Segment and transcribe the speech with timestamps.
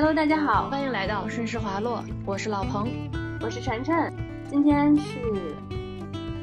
[0.00, 2.88] Hello，大家好，欢迎来到顺势滑落，我是老彭，
[3.42, 4.10] 我是晨晨。
[4.48, 5.54] 今天是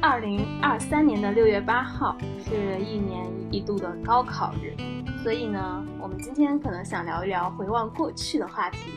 [0.00, 4.76] 二零二三年的六月八号，是一年一度的高考日，
[5.24, 8.92] 所以呢，我们今天可能想聊一聊回望过去的话题。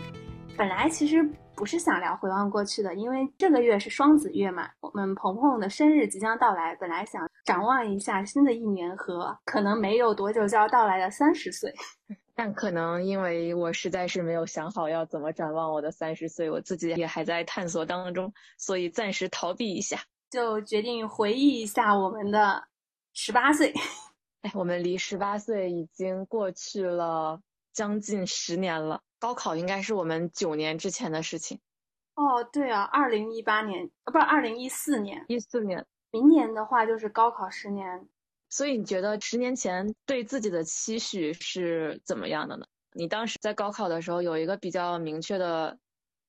[0.56, 11.74] 本来其实不是想聊回望过去的，因为这个月是双子月嘛， 我们鹏鹏的生日即将到来，本来想展望一下新的一年和可能没有多久就要到来的三十岁。
[12.36, 22.64] 但可能因为我实在是没有想好要怎么展望我的三十岁，我自己也还在探索当中，所以暂时逃避一下，就决定回忆一下我们的
[23.14, 23.74] 十八岁。
[24.42, 27.40] 哎，我们离十八岁已经过去了
[27.74, 29.02] 将近十年了。
[29.20, 31.60] 高考应该是我们九年之前的事情。
[32.16, 35.86] 哦，对啊，二零一八年啊，不是二零一四年，一四年。
[36.12, 38.08] 明年的话就是高考十年。
[38.52, 42.66] 所以你觉得十年前对自己的期许是怎么样的呢？
[42.92, 45.80] 你当时在高考的时候有一个比较明确的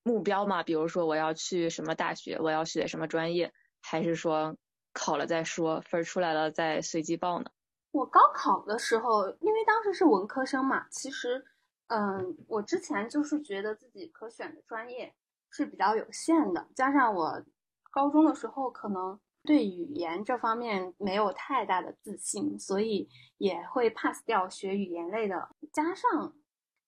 [0.05, 0.63] 目标吗？
[0.63, 3.53] 比如说我要去什么大学，我要学什么专业，
[3.83, 4.57] 还是说
[4.93, 7.51] 考了再说，分出来了再随机报呢？
[7.91, 11.45] 我高考的时候，因为当时是文科生嘛，其实，
[11.89, 15.13] 嗯，我之前就是觉得自己可选的专业
[15.51, 17.45] 是比较有限的，加上我
[17.91, 19.19] 高中的时候可能。
[19.45, 25.49] 对语言这方面没有太大的自信，所以也会 pass 掉学语言类的。
[25.73, 26.33] 加上，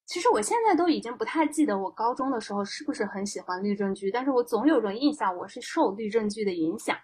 [0.07, 6.97] 其实我现在都已经不太记得我高中的时候是不是很喜欢律政剧，但是我总有种印象，我是受律政剧的影响，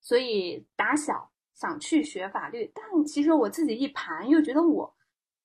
[0.00, 2.72] 所以打小想去学法律。
[2.74, 4.92] 但其实我自己一盘又觉得，我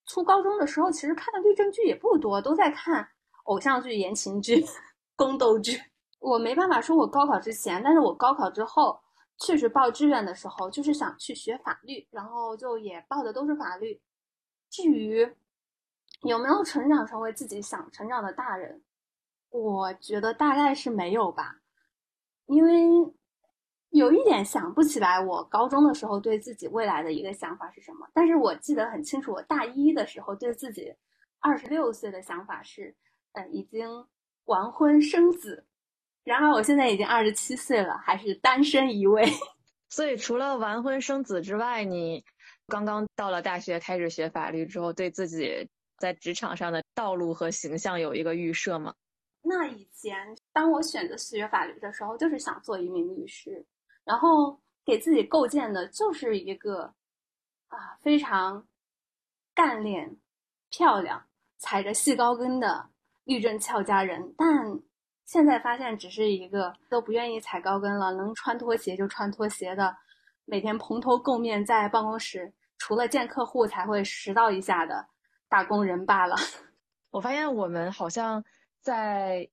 [0.08, 3.08] 初高中的时候其实看的律政剧也不多，都在看
[3.44, 4.66] 偶像剧、言情剧、
[5.16, 5.80] 宫斗剧。
[6.20, 9.00] 我没办法说我高考之前，但是我高考之后。
[9.40, 14.02] 确实报志愿的时候就是想去学法律，然后就也报的都是法律。
[14.70, 15.28] 至于
[16.24, 18.84] 有没有成长成为自己想成长的大人，
[19.50, 21.62] 我觉得大概是没有吧，
[22.48, 23.14] 因为
[23.92, 28.10] 有一点想不起来我高中的时候对自己未来的一个想法是什么。
[28.14, 30.94] 但是我记得很清楚，我大一的时候对自己
[31.40, 32.96] 二十六岁的想法是，
[33.34, 33.88] 嗯，已经
[34.46, 35.66] 完婚生子。
[36.28, 39.26] 然而我现在已经二十七岁了，还是单身一位。
[39.88, 42.22] 所以除了完婚生子之外，你
[42.68, 45.66] 刚刚到了大学开始学法律之后，对自己
[45.98, 48.94] 在职场上的道路和形象有一个预设吗？
[49.42, 53.66] 那以前当我选择学法律的时候，就是想做一名律师，
[54.04, 56.94] 然后给自己构建的就是一个
[57.70, 58.68] 啊非常
[59.56, 60.18] 干练、
[60.70, 61.26] 漂亮、
[61.58, 62.90] 踩着细高跟的
[63.24, 64.78] 律政俏佳人，但。
[65.28, 69.94] 现在发现只是一个都不愿意踩高跟了，能穿拖鞋就穿拖鞋的，
[70.46, 75.06] 每天蓬头垢面在办公室，除了见客户才会拾到一下的
[75.50, 76.38] 打工人罢了。
[77.12, 78.46] 我发现我们好像
[78.80, 79.50] 在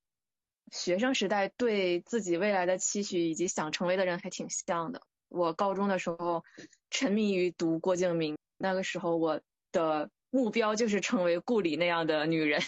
[0.70, 5.02] 学生时代对自己未来的期许以及想成为的人还挺像的。
[5.28, 6.44] 我高中的时候
[6.88, 9.40] 沉迷于读郭敬明，那个时候我
[9.72, 12.60] 的目标就是成为顾里那样的女人。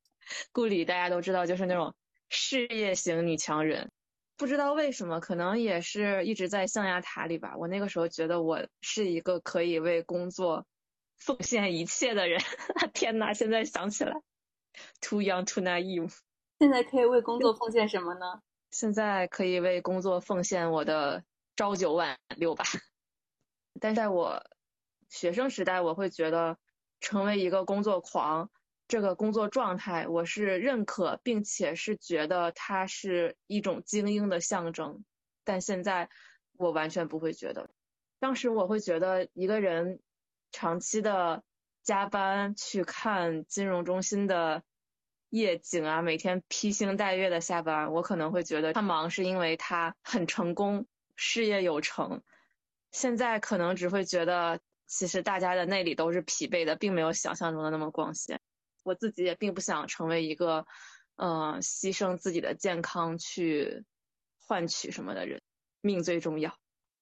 [0.50, 1.94] 顾里大家都知道，就是那种。
[2.34, 3.92] 事业型女强人，
[4.36, 7.54] 不知道为什么，可能也是一直在象牙塔里吧。
[7.56, 10.66] 我那个时候觉得我是一个可以为工作
[11.16, 12.40] 奉献一切的人。
[12.92, 14.12] 天哪，现在想起来
[15.00, 16.12] ，too young too naive。
[16.58, 18.42] 现在可以为工作奉献什么呢？
[18.72, 21.22] 现在可以为工作奉献我的
[21.54, 22.64] 朝九晚六吧。
[23.80, 24.44] 但在我
[25.08, 26.58] 学生时代，我会觉得
[27.00, 28.50] 成为一个工作狂。
[28.86, 35.04] 这个工作状态，我是认可，并且是觉得它是一种精英的象征。
[35.42, 36.08] 但现在
[36.56, 37.70] 我完全不会觉得。
[38.18, 40.00] 当时我会觉得一个人
[40.52, 41.42] 长期的
[41.82, 44.62] 加班去看金融中心的
[45.28, 50.86] 夜景啊，每天披星戴月的下班，我可能会觉得他忙是因为他很成功，
[51.16, 52.22] 事业有成。
[52.92, 58.40] 现在可能只会觉得，其实大家的内里都是疲惫的，并没有想象中的那么光鲜。
[58.84, 60.64] 我自己也并不想成为一个，
[61.16, 63.84] 呃，牺牲自己的健康去
[64.46, 65.40] 换取什么的人，
[65.80, 66.50] 命最重要。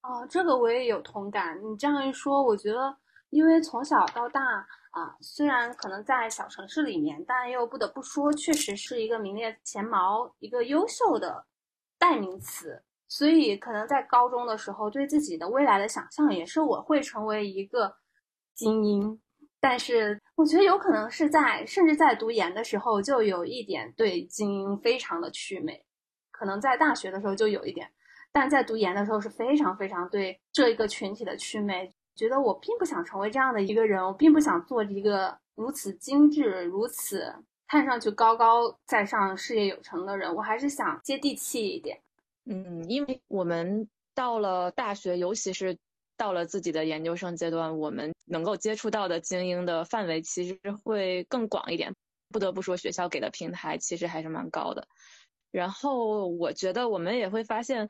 [0.03, 1.61] 哦，这个我也有同感。
[1.63, 2.97] 你这样一说，我觉得，
[3.31, 4.41] 因为从小到大
[4.91, 11.45] 啊，虽然可能在小城市里面，但又不得不说，确实是一个名列前茅、一个优秀的
[11.99, 12.83] 代名词。
[13.09, 17.95] 所以，可能在高中的时候，对自己的未来的想象也是我会成为一个
[18.55, 19.21] 精英。
[19.61, 25.85] 但是我觉得有可能是在，甚至在读研的时候就有一点对精英非常的祛魅，
[26.33, 27.89] 可能在大学的时候就有一点，
[28.33, 37.33] 但在读研的时候是非常非常对这一个群体的祛魅，觉得我并不想成为这样的一个人，我并不想做一个如此精致、如此
[37.69, 42.01] 看上去高高在上、事业有成的人，我还是想接地气一点。
[42.47, 45.79] 嗯，因为我们到了大学，尤其是
[46.17, 51.93] 到了自己的研究生阶段，我们能够接触到的精英的范围其实会更广一点。
[52.31, 54.87] 不得不说，学校给的平台其实还是蛮高的。
[55.51, 57.89] 然后我觉得我们也会发现，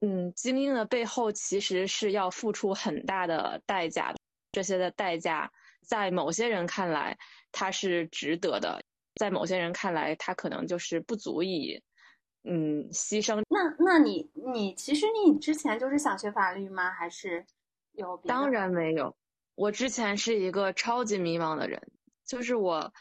[0.00, 4.18] 嗯，精英的背后其实是要付出很大的代价的。
[4.52, 5.50] 这些的代价，
[5.86, 7.16] 在某些人看来，
[7.52, 8.78] 它是值得的；
[9.14, 11.80] 在某些人看来，它可能就是不足以，
[12.44, 13.42] 嗯，牺牲。
[13.48, 16.90] 那，那你，你其实你之前就是想学法律吗？
[16.90, 17.44] 还是
[17.92, 18.16] 有？
[18.18, 19.14] 当然没有。
[19.54, 21.80] 我之前是一个超级迷茫的人，
[22.24, 22.92] 就是我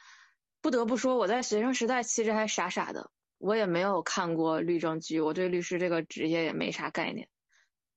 [0.62, 7.30] 不得不说，我在学生时代其实还傻傻的，我也没有看过律政剧，我对律师这个职业也没啥概念。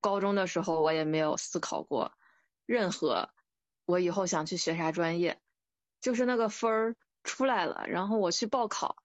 [0.01, 2.13] 高中的时候，我也没有思考过
[2.67, 3.31] 任何。
[3.85, 5.41] 我以后想去学啥专业，
[6.01, 9.02] 就是那个分儿出来了，然后我去报考，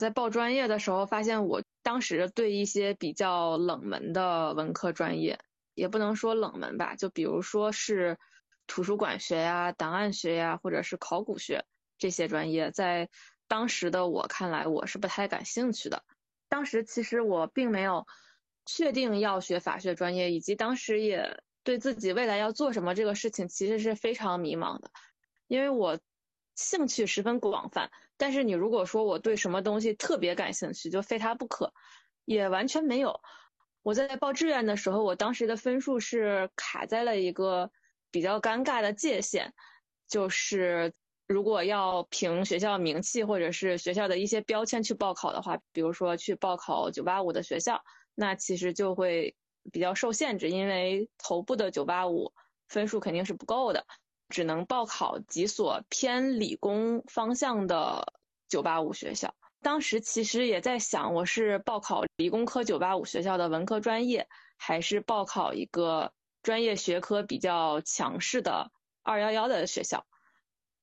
[0.00, 5.38] 在报专业的时候，发现我当时对一些比较冷门的文科专业，
[5.74, 8.18] 也不能说冷门吧，就比如说是
[8.66, 11.64] 图书馆学呀、档案学呀，或者是考古学
[11.98, 13.08] 这些专业，在
[13.46, 16.02] 当时的我看来，我是不太感兴趣的。
[16.48, 18.06] 当时其实我并没有
[18.64, 21.42] 确定要学法学专业，以及当时也。
[21.62, 24.90] 对自己未来要做什么这个事情，其实是非常迷茫的，
[25.46, 26.00] 因为我
[26.54, 31.72] 兴趣十分广泛，但是你如果说我对什么东西特别感兴趣，就非它不可，
[32.26, 33.18] 也完全没有。
[33.82, 37.70] 我在报志愿的时候，我当时的分数是卡在了一个
[38.10, 39.50] 比较尴尬的界限，
[40.06, 40.92] 就是
[41.26, 47.82] 如果要凭学校名气或者是学校的一些标签去报考的话，比如说去报考九八五的学校，
[48.14, 49.34] 那其实就会。
[49.70, 52.32] 比较受限制，因为头部的985
[52.68, 53.84] 分数肯定是不够的，
[54.30, 58.14] 只能报考几所偏理工方向的
[58.48, 59.34] 985学校。
[59.60, 66.12] 当时其实也在想，我是报考理工科985学校的文科专业，还是报考一个
[66.42, 68.70] 专业学科比较强势的
[69.04, 70.06] 211的学校。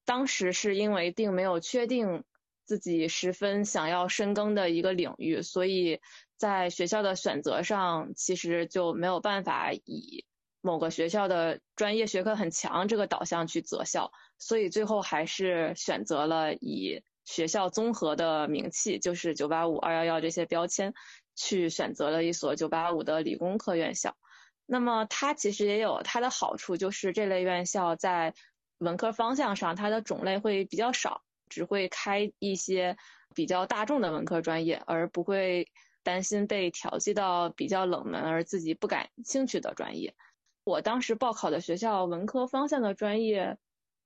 [0.05, 2.23] 当时是因为并没有确定
[2.65, 5.99] 自己十分想要深耕的一个领域，所以。
[6.38, 10.23] 在学校的选择上，其实就没有办法以
[10.68, 20.94] 某个学校的专业学科很强这个导向去择校，所以最后还是选择了以学校综合的名气，就是九八五、二幺幺这些标签，
[21.38, 24.18] 去选择了一所九八五的理工科院校。
[24.66, 28.34] 那么它其实也有它的好处，就是这类院校在
[28.80, 32.98] 文科方向上，它的种类会比较少，只会开一些
[33.34, 35.66] 比较大众的文科专业，而不会。
[36.04, 40.16] 担心被调剂到比较冷门而自己不感兴趣的专业。
[40.68, 43.58] 我当时报考的学校文科方向的专业，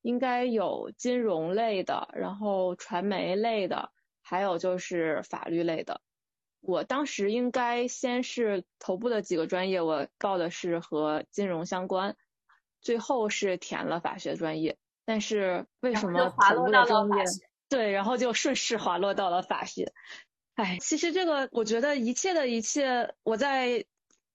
[0.03, 3.91] 应该有金融类的，然后传媒类的，
[4.21, 6.01] 还有就是法律类的。
[6.59, 12.15] 我当时应该先是头部的几个专业，我报的是和金融相关，
[12.79, 14.77] 最后是填了法学专业。
[15.03, 17.23] 但是为什么头部的专业？
[17.69, 19.91] 对，然后就顺势滑落到了法学。
[20.53, 23.83] 哎，其实这个，我觉得一切的一切，我在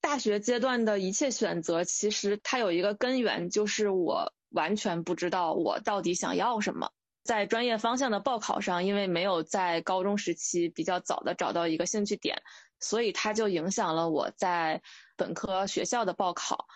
[0.07, 6.89] 大学阶段的一切选择，其实它有一个根源，就是我完全不知道我到底想要什么。
[7.25, 12.41] 在专业方向的报考上，因为没有在高中时期比较早的找到一个兴趣点，
[12.79, 14.81] 所以它就影响了我在
[15.17, 16.69] 本科学校的报考。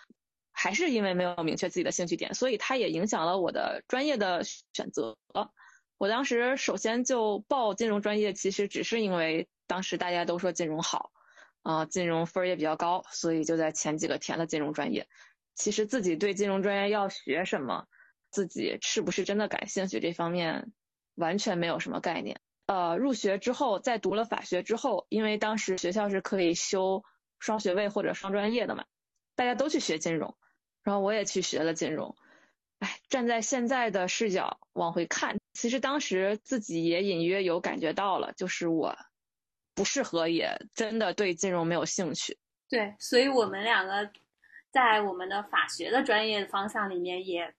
[0.51, 5.17] 还是因为没有明确自己的兴趣点，所以它也影响了我的专业的选择。
[5.97, 11.11] 我当时首先就报金融专业，其实只是因为当时大家都说金融好，
[11.63, 15.07] 啊，金融分儿也比较高，所以就在前几个填了金融专业。
[15.53, 17.87] 其实自己对金融专业要学什么，
[18.29, 20.71] 自己是不是真的感兴趣这方面
[21.15, 22.39] 完全没有什么概念。
[22.67, 27.03] 呃，入学之后，在读了法学之后，因为当时学校是可以修
[27.37, 28.85] 双学位或者双专业的嘛，
[29.35, 30.37] 大家都去学金融，
[30.83, 32.15] 然后我也去学了金融。
[32.79, 35.37] 哎，站在现在的视角往回看。
[35.53, 38.97] 其实当时自己也隐约有感觉到了，就是我
[39.73, 42.37] 不适合，也真的对金融没有兴趣。
[42.69, 44.11] 对，所以我们两个
[44.71, 47.53] 在我们的法学的专业方向里面，也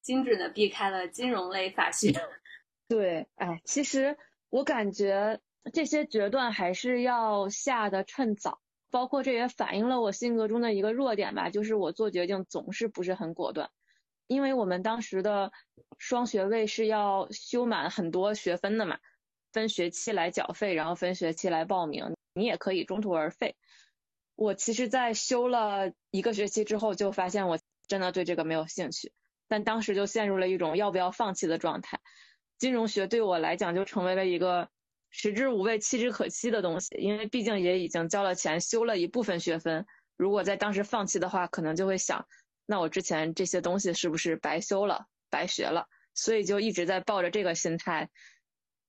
[0.00, 2.12] 精准的避开了金融类法学。
[2.88, 4.16] 对，哎，其实
[4.50, 5.40] 我感觉
[5.72, 13.70] 这些决断还是要下的趁早，包括这也反映了我性格中的一个弱点吧，就是我做决定总是不是很果断。
[14.28, 15.52] 因为我们当时的
[15.98, 18.98] 双学位是要修满很多学分的嘛，
[19.52, 23.54] 分学期来缴费，然后分学期来报名，你也可以中途而废。
[24.34, 29.12] 我其实，在修了一个学期之后，就发现我真的对这个没有兴趣，
[29.46, 32.00] 但当时就陷入了一种要不要放弃的状态。
[32.58, 34.68] 金融学对我来讲就成为了一个
[35.10, 39.84] 食之无味弃之可惜的东西，因为毕竟也已经交了钱修了一部分学分，
[40.16, 42.26] 如果在当时放弃的话，可能就会想，
[42.64, 45.86] 那我之前这些东西是不是白修了、白学了？
[46.14, 48.10] 所以就一直在抱着这个心态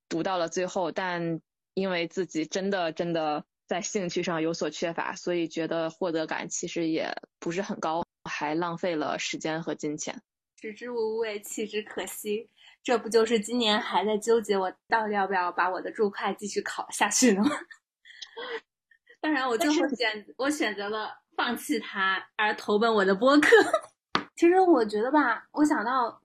[0.10, 1.42] 读到了最后，但
[1.74, 10.22] 因为自己真的真的在兴趣上有所缺乏，所以觉得获得感其实也不是很高，还浪费了时间和金钱。
[10.62, 12.50] 食之无味，弃之可惜。
[12.84, 17.50] 这不就是今年还在纠结我到底要不要把我的注会继续考下去呢吗？
[19.22, 23.50] 当然，我最后选我选择了放弃它，而投奔我的播客。
[24.36, 26.23] 其实我觉得吧，我想到。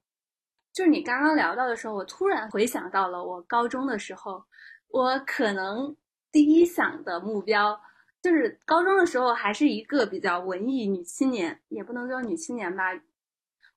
[0.79, 4.41] 就是你刚刚聊到的时候，我突然回想到了我高中的时候，
[4.91, 5.97] 我可能
[6.31, 7.77] 第一想的目标
[8.23, 12.85] 就是高中的时候还是一个比较文艺女青年，也不能说女青年吧，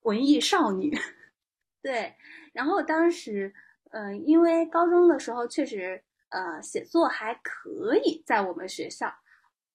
[0.03, 0.95] 文艺少女。
[1.81, 2.13] 对，
[2.53, 3.51] 然后当时，
[3.89, 9.11] 嗯，因为高中的时候确实，呃，写作还可以在我们学校，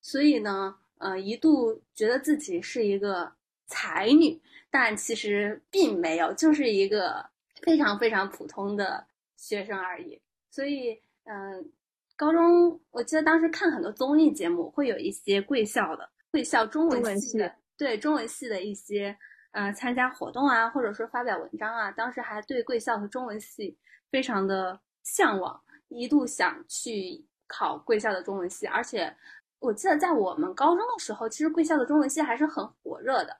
[0.00, 3.33] 所以呢，呃，一度觉得自己是一个
[3.66, 4.40] 才女。
[4.70, 7.25] 但其实并没有，就是一个
[7.62, 9.06] 非常非常普通的
[9.37, 10.20] 学生而已。
[10.50, 11.73] 所以，嗯，
[12.14, 19.16] 高中我记得当时看很多综艺节目，会有一些贵校的贵校中文系的，对中文系的一些，
[19.52, 21.90] 呃，参加活动啊，或者说发表文章啊。
[21.92, 23.78] 当时还对贵校和中文系
[24.11, 25.58] 非常的向往，
[25.88, 28.66] 一度想去考贵校的中文系。
[28.66, 29.14] 而且，
[29.58, 33.35] 我记得在我们高中的时候，其实贵校的中文系还是很火热的。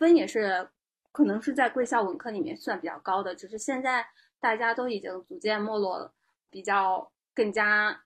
[0.00, 0.68] 分也是，
[1.12, 4.04] 可能是在贵校文科里面算比较高的，只是现在
[4.40, 6.12] 大家都已经逐渐没落了，
[6.48, 8.02] 比较更加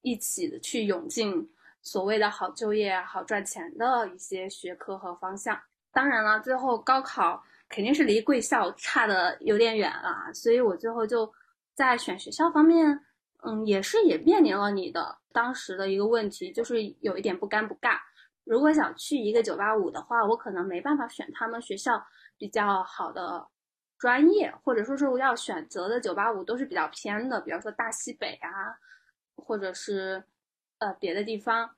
[0.00, 1.50] 一起去涌进
[1.82, 5.60] 所谓的好就业、好赚钱的一些学科和方向。
[5.92, 11.30] 当然了，最后高考肯定是离贵校差的有点远了，所以我最后就
[11.74, 13.04] 在选学校方面，
[13.42, 17.98] 嗯，也是也面临了你的当时的一个问题，就是有一点不尴不尬。
[18.48, 22.02] 如果想去一个九八五的话，我可能没办法选他们学校
[22.38, 23.46] 比较好的
[23.98, 28.48] 专业，或者说是我要选择的九八五都是比较偏的，比方说大西北啊，
[29.36, 30.24] 或者是
[30.78, 31.68] 呃别的地方。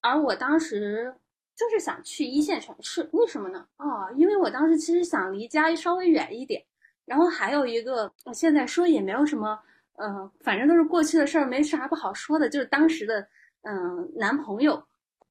[0.00, 1.14] 而我当时
[1.54, 3.64] 就是想去一线城市，为什么呢？
[3.76, 6.60] 哦，因为我当时其实想离家稍微远一点，
[7.04, 9.56] 然后还有一个，现在说也没有什么，
[9.98, 13.28] 嗯，反正都是过去的事儿，没啥不好说的，就是当时的
[13.62, 14.82] 嗯男朋友。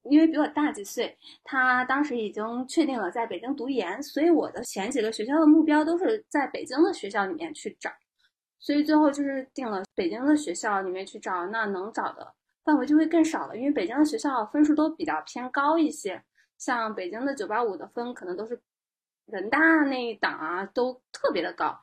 [0.04, 7.90] 因为比我大几岁，他当时已经确定了在北京读研，所以我的前几个学校的目标都是在北京的学校里面去找，
[8.58, 12.32] 所以最后就是定了北京的学校里面去找，那能找的
[12.64, 16.22] 范围就会更少了，因为北京的学校分数都比较偏高一些，
[16.56, 18.58] 像北京的九八五的分可能都是
[19.26, 21.78] 人大那一档啊，都特别的高，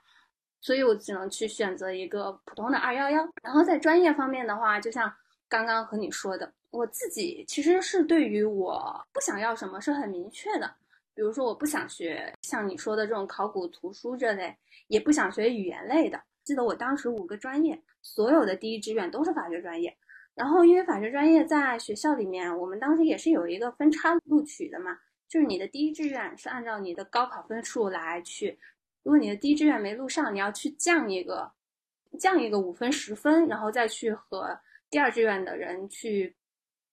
[0.62, 3.28] 所以我只能去选择一个普通的二幺幺。
[3.44, 5.14] 然后在专业方面的话，就像
[5.48, 6.52] 刚刚和你说的。
[6.76, 10.70] 我自己其实是对于我不想要什么是很明确的，
[11.14, 14.54] 比如说我不想学像你说的这种考古图书这类，
[14.88, 16.22] 也不想学语言类的。
[16.44, 19.96] 记得我当时五个专业，所有的第一志愿都是法学专业。
[20.34, 28.60] 然后因为法学专业在学校里面，我们当时也是有一个分差录取的嘛，就是你的第一志愿是按照你的高考分数来去，
[29.02, 31.50] 如果你的第一志愿没录上，你要去降一个，
[32.20, 36.36] 降一个五分十分，然后再去和第二志愿的人去。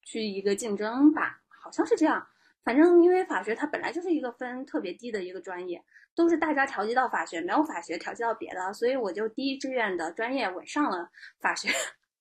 [0.04, 2.26] 去一个竞争吧，好像是这样。
[2.64, 5.82] 反正因为法学它本来就是一个分特别低的一个专业，
[6.14, 11.70] 都是大家调剂到法学，没有法学调剂到别的，所以我就第一志愿的专业稳上了法学，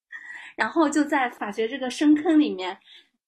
[0.58, 2.80] 然后就在法学这个深坑里面，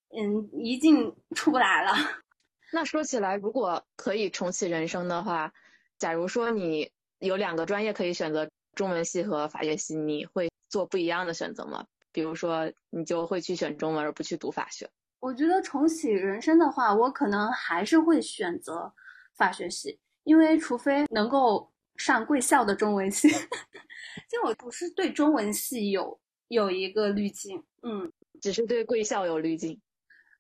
[0.10, 1.92] 嗯，一进出不来了。
[2.74, 5.54] 那说起来，如果可以重启人生的话，
[6.00, 11.86] 假如说你有两个专业可以选择，中文系和法学系，你会做不一样的选择吗？
[12.14, 14.90] 比如说，你就会去选中文而不去读法学。
[15.20, 18.94] 我觉得重启人生的话，我可能还是会选择
[19.34, 23.30] 法学系，因为除非能够上贵校的中文系，
[24.30, 29.82] 就我不是对中文系有有一个滤镜，嗯，只是对贵校有滤镜，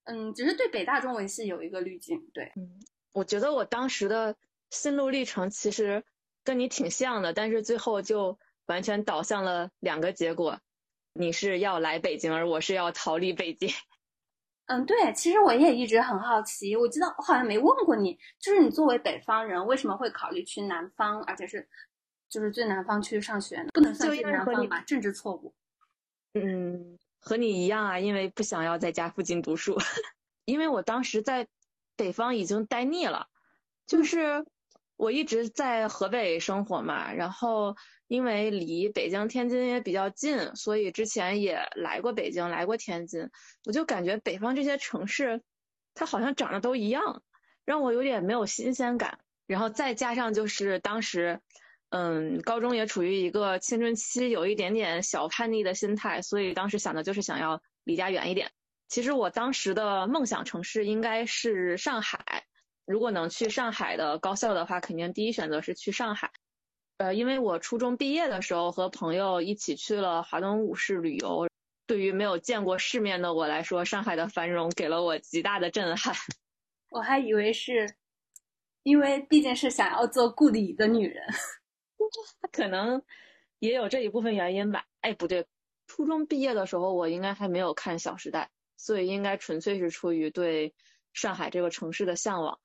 [0.03, 2.79] 嗯，只是对北大中文系有一个滤镜，对，嗯，
[3.13, 4.35] 我觉得我当时的
[4.69, 6.03] 心路历程其实
[6.43, 10.59] 跟你挺像的，但是最后就完全导向了两个结果。
[11.13, 13.69] 你是要来北京，而我是要逃离北京。
[14.67, 16.75] 嗯，对，其实我也一直很好奇。
[16.75, 21.67] 我记得我好像没问过你，就是你作为北方人，为什么会考虑去南方，而且是
[22.29, 23.67] 就是最南方去上学呢？
[23.73, 24.81] 不能算是南方吧？
[24.87, 25.53] 政治错误。
[26.33, 29.77] 嗯，和你一样啊，因为不想要在家附近读书。
[30.45, 31.47] 因为我当时在
[31.97, 33.27] 北方已经待腻了，
[33.85, 34.45] 就是
[35.03, 37.75] 我一直在河北生活嘛，然后
[38.07, 43.29] 因为离北京、天津也比较近，所以之前也来过北京，来过天津，
[43.65, 45.41] 我就感觉北方这些城市，
[45.93, 47.21] 它好像长得都一样，
[47.65, 49.19] 让我有点没有新鲜感。
[49.45, 51.41] 然后再加上就是当时，
[51.89, 58.51] 嗯，高中也处于一个青春期，有一点点小叛逆的心态，所以当时想的就是想要离家远一点。
[58.87, 62.42] 其实我当时的梦想城市应该是上海。
[62.85, 66.31] 如果能去上海的高校的话，肯定第一选择是去上海。
[66.97, 71.47] 呃，因为我初中毕业的时候和朋友一起去了华东五市旅游，
[71.87, 76.13] 对于没有见过世面的我来说，上海的繁荣给了我极大的震撼。
[76.89, 77.95] 我还以为是，
[78.83, 81.25] 因为毕竟是想要做顾里的女人，
[82.51, 83.01] 可能
[83.59, 84.85] 也有这一部分原因吧。
[85.01, 85.47] 哎，不对，
[85.87, 90.75] 初中毕业的时候我应该还没有看《小时代》，所以应该纯粹是出于对
[91.13, 92.59] 上海这个城市的向往。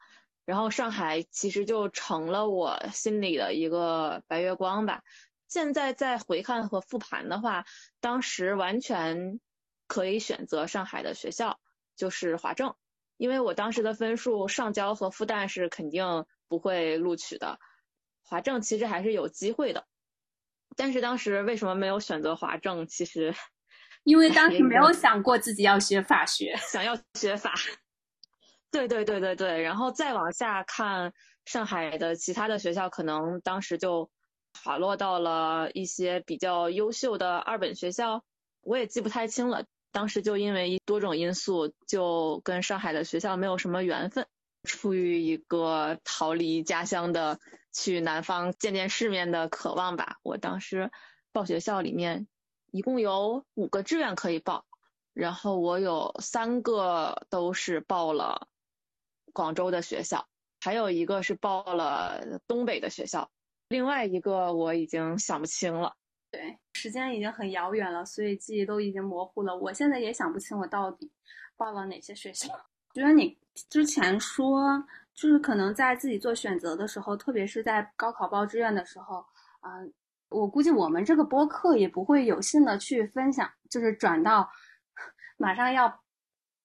[0.48, 5.02] 然后上海其实就成了我心里的一个白月光吧。
[5.46, 7.66] 现在再回看和复盘的话，
[8.00, 9.40] 当时完全
[9.86, 11.60] 可以选择上海的学校，
[11.96, 12.74] 就是华政，
[13.18, 17.58] 因为我当时的分数上交和复旦是肯定不会录取的，
[18.22, 19.86] 华政其实还是有机会的。
[20.76, 22.86] 但是当时为什么没有选择华政？
[22.86, 23.34] 其实
[24.02, 27.52] 因为当时没有想过自己要学法学，想要学法。
[28.70, 31.12] 对对对对对，然后再往下看
[31.44, 34.10] 上海的其他的学校，可能当时就
[34.62, 38.24] 滑落到了一些比较优秀的二本学校，
[38.60, 39.64] 我也记不太清了。
[39.90, 44.26] 当时就因为多种因素，就跟上海的学校没有什么缘分。
[44.64, 47.40] 出于一个逃离家乡的
[47.72, 50.90] 去南方见见世面的渴望吧，我当时
[51.32, 52.28] 报学校里面
[52.70, 54.66] 一共有五个志愿可以报，
[55.14, 58.46] 然后我有三个都是报了。
[59.38, 60.26] 广州的学校，
[60.60, 63.30] 还有一个是报了东北的学校，
[63.68, 65.94] 另外一个我已经想不清了。
[66.28, 69.56] 对，时间已经很遥远了，所以记忆都已经模糊了。
[69.56, 71.08] 我现在也想不清我到底
[71.56, 72.48] 报了哪些学校。
[72.92, 73.38] 觉得你
[73.70, 79.24] 之前说，就是可能在自己做选择的时候，特别是在高考报志愿的时候，
[79.60, 79.94] 嗯，
[80.30, 84.50] 我估计我们这个播客也不会有幸的去分享，就是转到
[85.38, 86.02] 马上要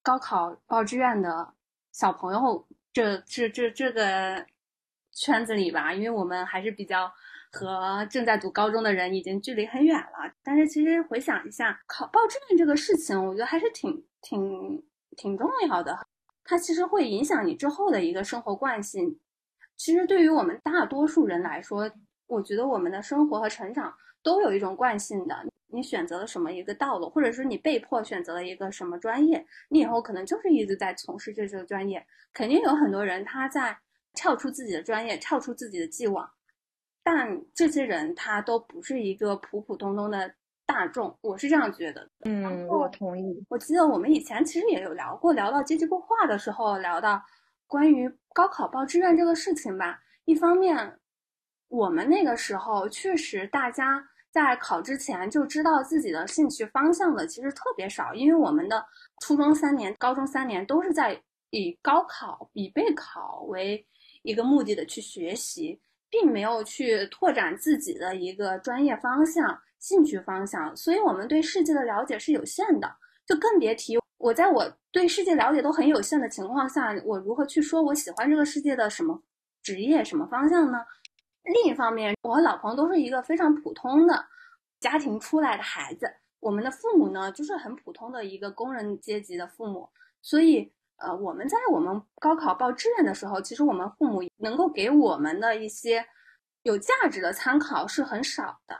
[0.01, 1.53] 高考报志愿的。
[1.93, 4.43] 小朋友，这这这这个
[5.11, 7.09] 圈子里吧，因为我们还是比较
[7.51, 10.33] 和正在读高中的人已经距离很远了。
[10.43, 14.83] 但是其实回想一下，考报志愿这个事情，我觉得还是挺挺
[15.15, 15.95] 挺重要的。
[16.43, 19.19] 它其实会影响你之后的一个生活惯性。
[19.77, 21.89] 其实对于我们大多数人来说，
[22.25, 25.45] 我觉得我们的生活和成长都有一种惯性的。
[25.73, 32.05] 你选择了什么一个道路，或者是你被迫选择了一个什么专业，你以后可能就是一直在从事这个专业。
[32.31, 33.75] 肯定有很多人他在
[34.13, 36.29] 跳出自己的专业，跳出自己的既往，
[37.03, 40.31] 但这些人他都不是一个普普通通的
[40.67, 42.07] 大众，我是这样觉得。
[42.25, 43.43] 嗯，我同意。
[43.49, 47.19] 我记得我们以前其实也有聊过，聊到阶级固化的时候，聊到
[47.65, 49.99] 关于高考报志愿这个事情吧。
[50.25, 50.99] 一方面，
[51.67, 54.07] 我们那个时候确实大家。
[54.33, 58.83] 在考之前就知道自己的兴趣方向的其实特别少，因为我们的
[59.21, 63.85] 初中三年、高中三年都是在以高考、以备考为
[64.23, 72.91] 一个目的的去学习，并没有去拓展自己的一个专业方向、兴趣方向，所以我们对世界的了解是有限的，
[73.27, 79.21] 就更别提我在我对世界了解都很有限的情况下，我如何去说我喜欢这个世界的什么
[79.61, 80.79] 职业、什么方向呢？
[81.43, 84.25] 另一方面，我和老彭都是一个非常普通的
[84.79, 89.89] 家庭出来的孩子，我们的父母呢，就是很普通的一个工人阶级的父母，
[90.21, 96.05] 所以，呃，我们在我们高考报志愿的时候，其实我们父母能够给我们的一些
[96.63, 98.79] 有价值的参考是很少的，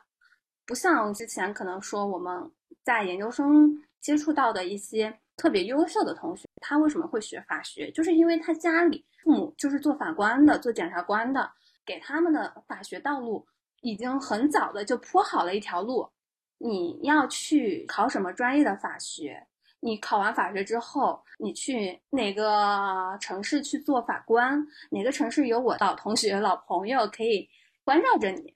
[0.66, 2.50] 不像之前可能说我们
[2.82, 11.52] 在研究生接触到的一些特别优秀的同学，他为什么会学法学，就是因为他家里父母就是做法官的，做检察官的。
[11.86, 13.46] 给他们的法学道路
[13.82, 16.10] 已经很早的就铺好了一条路，
[16.58, 19.48] 你要去考什么专业的法学？
[19.82, 24.66] 你考完法学之后，你去哪个城市去做法官？
[24.90, 27.50] 哪个城市有我老同学、老朋友可以
[27.84, 28.56] 关照着你？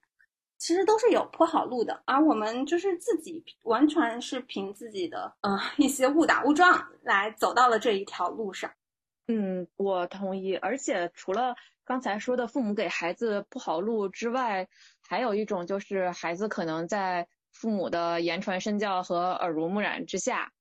[0.58, 8.72] 其实都是有铺好路的，而我们就是自己完全是凭自己的呃一些误打误撞来走到了这一条路上。
[9.28, 11.54] 嗯，我同意，而且除了。
[11.88, 14.67] 刚才说的父母给孩子铺好路之外，
[15.08, 20.52] 还有一种就是孩子可能在父母的言传身教和耳濡目染之下，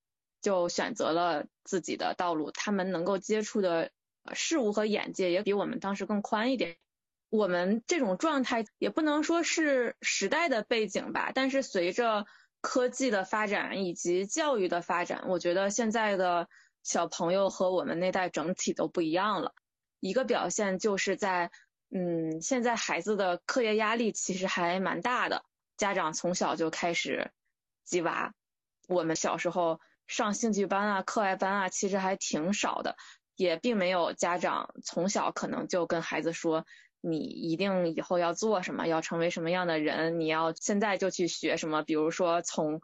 [0.41, 2.53] 就选择了自己的道路。
[2.53, 3.91] 他们能够接触的
[4.35, 6.77] 事物和眼界也比我们当时更宽一点。
[7.29, 12.25] 我们这种状态也不能说是时代的背景吧，但是随着
[12.61, 16.49] 科技的发展以及教育的发展，我觉得现在的
[16.85, 19.53] 小朋友和我们那代整体都不一样了。
[20.01, 21.51] 一个表现就是在，
[21.91, 25.45] 嗯，现在孩子的课业压力其实还蛮大的，
[25.77, 27.31] 家长从小就开始
[27.85, 28.35] 鸡娃。
[28.89, 32.97] 我们小时候上兴趣班啊、课外班啊，其实还挺少的，
[33.35, 36.67] 也并没有家长从小可能就跟孩子说。
[37.03, 40.19] 你一定以后要做什么，要成为什么样的人？
[40.19, 41.83] 你要现在就去学什么？
[41.83, 42.81] 比如说从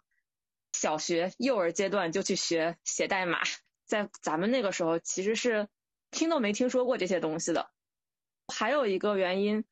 [0.73, 3.41] 小学、幼儿阶段就去学写代码，
[3.85, 5.67] 在咱们那个时候其实是
[6.13, 7.71] 听都没听说过这些东西的。
[8.47, 9.65] 还有一个原因，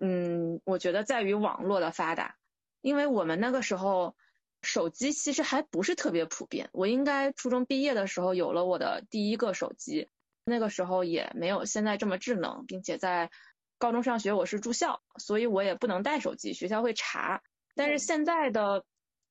[0.00, 2.36] 嗯，我觉得在于网络的发达，
[2.80, 4.16] 因为我们那个时候
[4.62, 6.70] 手机其实还不是特别普遍。
[6.72, 10.08] 我应该初中毕业的时候有了我的第一个手机，
[10.44, 13.30] 那个时候也没有现在这么智能，并且在
[13.78, 17.42] 高中上学我是住校，所以我也不能带手机，学校会查。
[17.74, 18.84] 但是现在的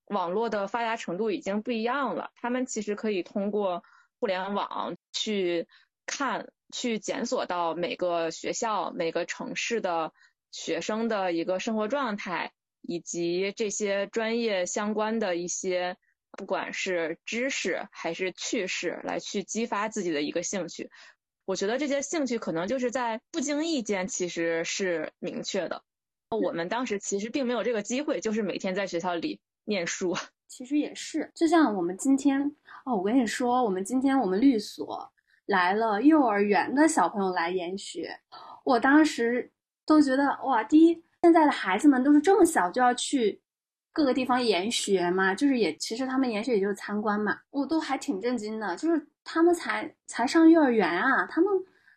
[0.05, 3.83] 网络的发达程度已经不一样了，他们其实可以通过
[4.19, 5.67] 互联网去
[6.11, 10.13] 看、去检索到每个学校、每个城市的
[10.51, 15.97] 学生的一个生活状态，以及这些专业相关的一些，
[16.31, 20.91] 不管是知识还是趣事，来去激发自己的一个兴趣。
[21.45, 25.81] 我觉得这些兴趣可能就是在不经意间其实是明确的。
[26.29, 30.15] 我们当时其实并没有这个机会，就是每天在学校里念书。
[30.47, 32.41] 其实也是，就像我们今天
[32.85, 35.11] 哦，我跟你说，我们今天我们律所
[35.51, 38.19] 来了幼儿园的小朋友来研学，
[38.63, 39.51] 我当时
[39.85, 43.41] 都觉得哇，第一，现在的孩子们都是这么小就要去
[43.91, 49.07] 各个地方研学嘛，就是也其实他们研学也就是参观嘛，我都还挺震惊的，就是。
[49.23, 51.47] 他们才才上幼儿园啊，他们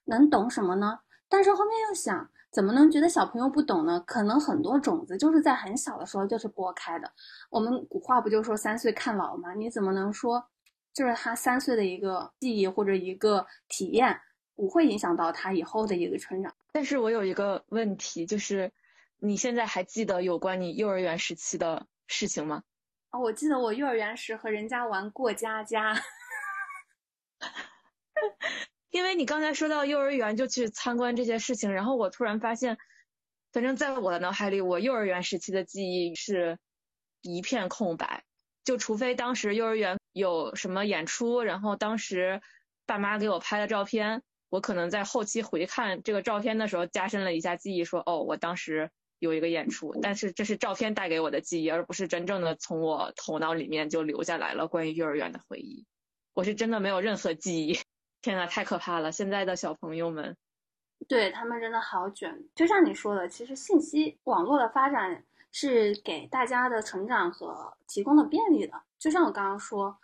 [0.04, 0.98] 能懂什么呢？
[1.26, 3.98] 但是后面又想，怎么能觉得小朋友不懂呢？
[4.06, 7.10] 可能很多种子就是在很小的时候就是播开的。
[7.48, 9.54] 我们古话不就说三岁看老吗？
[9.54, 10.44] 你怎么能说，
[10.94, 14.18] 就是他三岁的一个记忆或者一个体验
[14.54, 16.54] 不会影响到他以后的一个成长？
[16.72, 18.72] 但是我有一个问题，就是
[19.18, 22.62] 你现在还记得有关你幼儿园时期的事情吗？
[23.10, 26.00] 哦，我记得我幼儿园时和人家玩过家家。
[28.90, 32.78] 因为你刚才说到幼儿园就去参观这些事情，然后我突然发现，
[33.52, 36.56] 反正在我的脑海里，我幼儿园时期的记忆是
[37.22, 38.24] 一片空白。
[38.64, 42.40] 就除非当时幼儿园有什么演出，然后当时
[42.86, 49.94] 爸妈给我拍的照片，我可能在后期回看这个照片的时候，加深了一下记忆，说哦，我当时有一个演出。
[50.00, 55.84] 但是这是照片带给我的记忆，而不是真正的从我头脑里面就留下来了关于幼儿园的回忆。
[56.32, 57.78] 我是真的没有任何记忆，
[58.22, 59.12] 天呐，太可怕了！
[59.12, 60.36] 现在的小朋友们，
[61.06, 62.44] 对他们真的好卷。
[62.54, 65.24] 就像你说的，其实信息网络的发展
[65.56, 68.82] 是给大家的成长和提供了便利的。
[68.98, 69.96] 就像我刚刚说，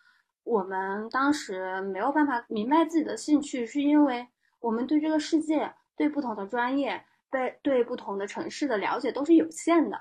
[0.44, 4.24] 我们当时没有办法明白自己的兴趣，是因为
[4.60, 10.00] 我们对这个世界、对不同的专业、对对不同的城市的了解都是有限的。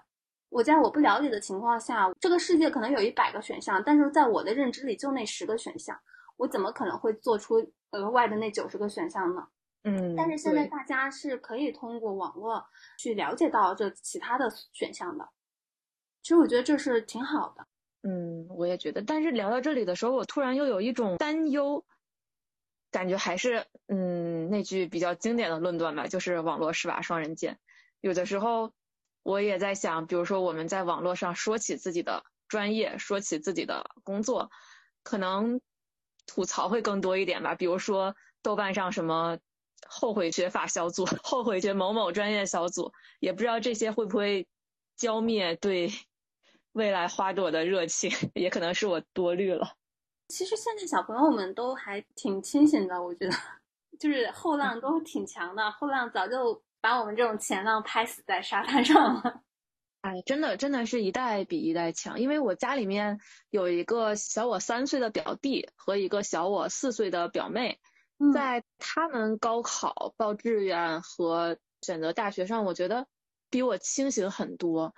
[0.50, 6.00] 我在我不了解的情况下，这个世界可能有一百个选项，但是在我的认知里就那十个选项。
[6.38, 7.56] 我怎么可能会做出
[7.90, 9.48] 额外的那九十个选项呢？
[9.84, 12.64] 嗯，但是现在大家是可以通过网络
[13.00, 15.28] 去了解到这其他的选项的。
[16.30, 17.66] 其实我觉得这是挺好的。
[18.04, 19.02] 嗯，我也觉得。
[19.02, 21.84] 但是聊到这里的时候，我突然又有一种担忧，
[22.92, 27.58] 感觉还是嗯那句比较经典的论断吧，就是网络是把双刃剑。
[28.02, 28.72] 有的时候
[29.24, 34.52] 我也在想，比如说我们在网络上说起自己的专业，说起自己的工作，
[35.02, 35.60] 可能。
[36.28, 39.40] 吐槽会更多一点吧，比如说豆瓣上什么
[39.88, 44.48] 后悔学法小组、后悔学某某专业小组，也不知道这些会不会
[44.96, 45.92] 浇灭对
[46.80, 49.74] 未来花朵的热情， 也可能是我多虑了。
[50.30, 53.36] 其实现在小朋友们都还挺清醒的，我觉得，
[54.00, 59.42] 就是后浪都挺强的，后浪早就把我们这种前浪拍死在沙滩上了。
[60.02, 62.18] 哎，真的，真的是一代比一代强。
[62.18, 67.78] 因为我家里面有一个小我三岁的表弟和一个小我四岁的表妹，
[68.34, 73.06] 在他们高考报志愿和选择大学上，我觉得
[73.50, 74.96] 比我清醒很多。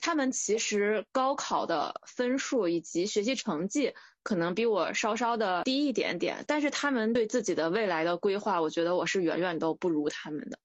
[0.00, 10.58] 他们其实高考的分数以及学习成绩可能比我稍稍的低一点点，但是他们对自己的未来的规划，我觉得我是远远都不如他们的。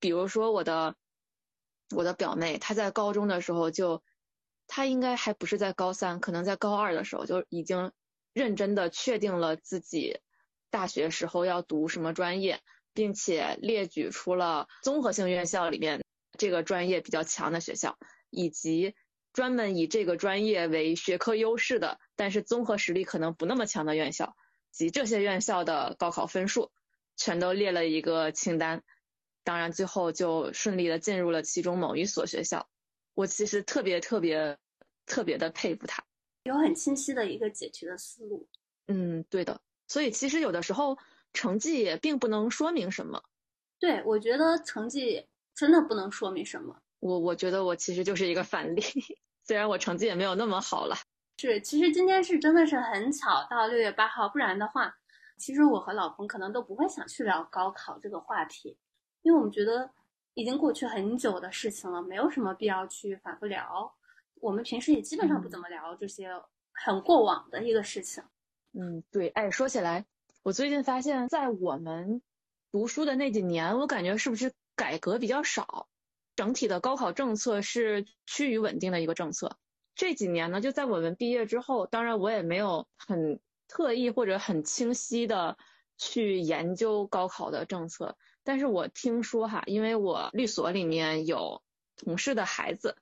[0.00, 0.94] 比如说我的。
[1.94, 4.02] 我的表妹，她在高中的时候就，
[4.66, 7.92] 她应该还不是在高三，可能在高二的时候就已经
[8.32, 10.18] 认真的确定了自己
[10.68, 12.60] 大学时候要读什么专业，
[12.92, 16.02] 并且列举出了综合性院校里面
[16.36, 17.96] 这个专业比较强的学校，
[18.36, 18.94] 以及
[19.32, 24.36] 专门以这个专业为学科优势的，但是综合实力可能不那么强的院校，
[24.70, 26.70] 及这些院校的高考分数，
[27.16, 28.84] 全都列了一个清单。
[29.42, 32.68] 当然，最后就顺利的进入了其中某一所学校。
[33.14, 34.58] 我其实特别特别
[35.06, 36.04] 特别的佩服他，
[36.44, 38.46] 有很清晰的一个解题的思路。
[38.88, 39.60] 嗯，对的。
[39.88, 40.98] 所以其实有的时候
[41.32, 43.22] 成绩也并不能说明什么。
[43.78, 46.82] 对，我觉得成绩真的不能说明什么。
[47.00, 48.82] 我我觉得我其实就是一个反例，
[49.44, 50.96] 虽然我成绩也没有那么好了。
[51.38, 54.96] 是，其实今天是真的是很巧到六月八号，不然的话，
[55.36, 58.76] 其实我和老彭可能都不会想去聊高考这个话题，
[59.22, 59.90] 因为我们觉得。
[60.38, 63.90] 已经过去很久的事情了，没有什么必要去反复聊。
[64.42, 66.28] 我们平时也基本上不怎么聊这些
[66.74, 68.22] 很过往的一个事情。
[68.74, 69.28] 嗯，对。
[69.28, 70.04] 哎，说起来，
[70.42, 72.20] 我最近发现，在我们
[72.70, 75.88] 读书的那几年，我感觉是不是改革比较少？
[76.36, 79.56] 整体的高考政策是趋于稳定的一个政策。
[79.94, 85.56] 这几年呢，就在我们毕业之后，当然我也没有很特意或者很清晰的
[85.96, 88.16] 去研究高考的政策。
[88.44, 91.62] 但是我听说哈，因为我律所里面有
[91.96, 92.96] 同事的孩子，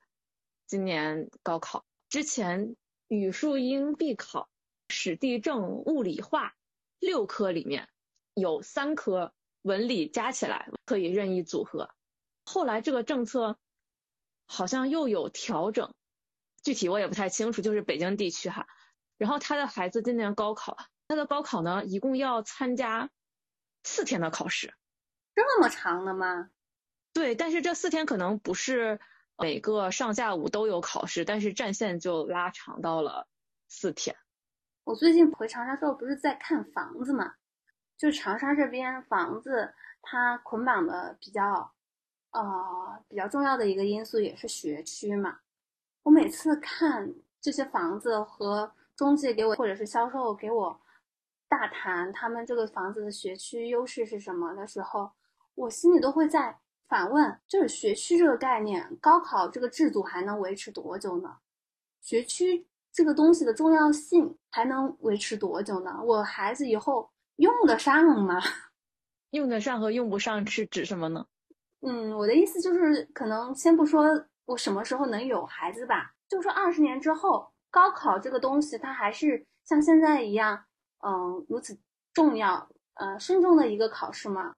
[0.67, 2.77] 今年高考之前
[3.09, 4.49] 语数英必考、
[4.89, 6.55] 史地政物理化
[7.01, 7.89] 六科里面
[8.35, 11.94] 有三科文理加起来可以任意组合，
[12.45, 13.59] 后来这个政策
[14.47, 15.95] 好像又有调整，
[16.63, 18.67] 具体我也不太清楚，就是北京地区哈。
[19.17, 20.77] 然后他的孩子今年高考，
[21.09, 23.11] 他的高考呢一共要参加
[23.83, 24.75] 四天的考试。
[25.35, 26.51] 这么长的吗？
[27.13, 29.01] 对，但是这四天可能不是
[29.39, 33.29] 每个上下午都有考试，但是战线就拉长到了
[33.69, 34.17] 四天。
[34.85, 37.35] 我最近回长沙之后，不是在看房子嘛？
[37.97, 41.74] 就长沙这边房子，它捆绑的比较，
[42.35, 45.39] 呃，比较重要的一个因素也是学区嘛。
[46.03, 50.79] 我每次看这些房子和中介给我，或者是销售给我
[51.49, 55.11] 大谈他们这个房子的学区优势是什么的时候。
[55.55, 61.37] 我心里都会在反问：就是学区这个概念，高考这个制度还能维持多久呢？
[62.01, 66.03] 学区这个东西的重要性还能维持多久呢？
[66.05, 68.43] 我孩子以后用得上吗？
[69.31, 71.27] 用得上和用不上是指什么呢？
[71.87, 74.05] 嗯，我的意思就是，可能先不说
[74.47, 80.65] 我什么时候能有孩子吧，就说二十年之后，高考这个东西它还是像现在一样，
[81.05, 81.79] 嗯，如此
[82.15, 84.55] 重要，呃，慎重的一个考试吗？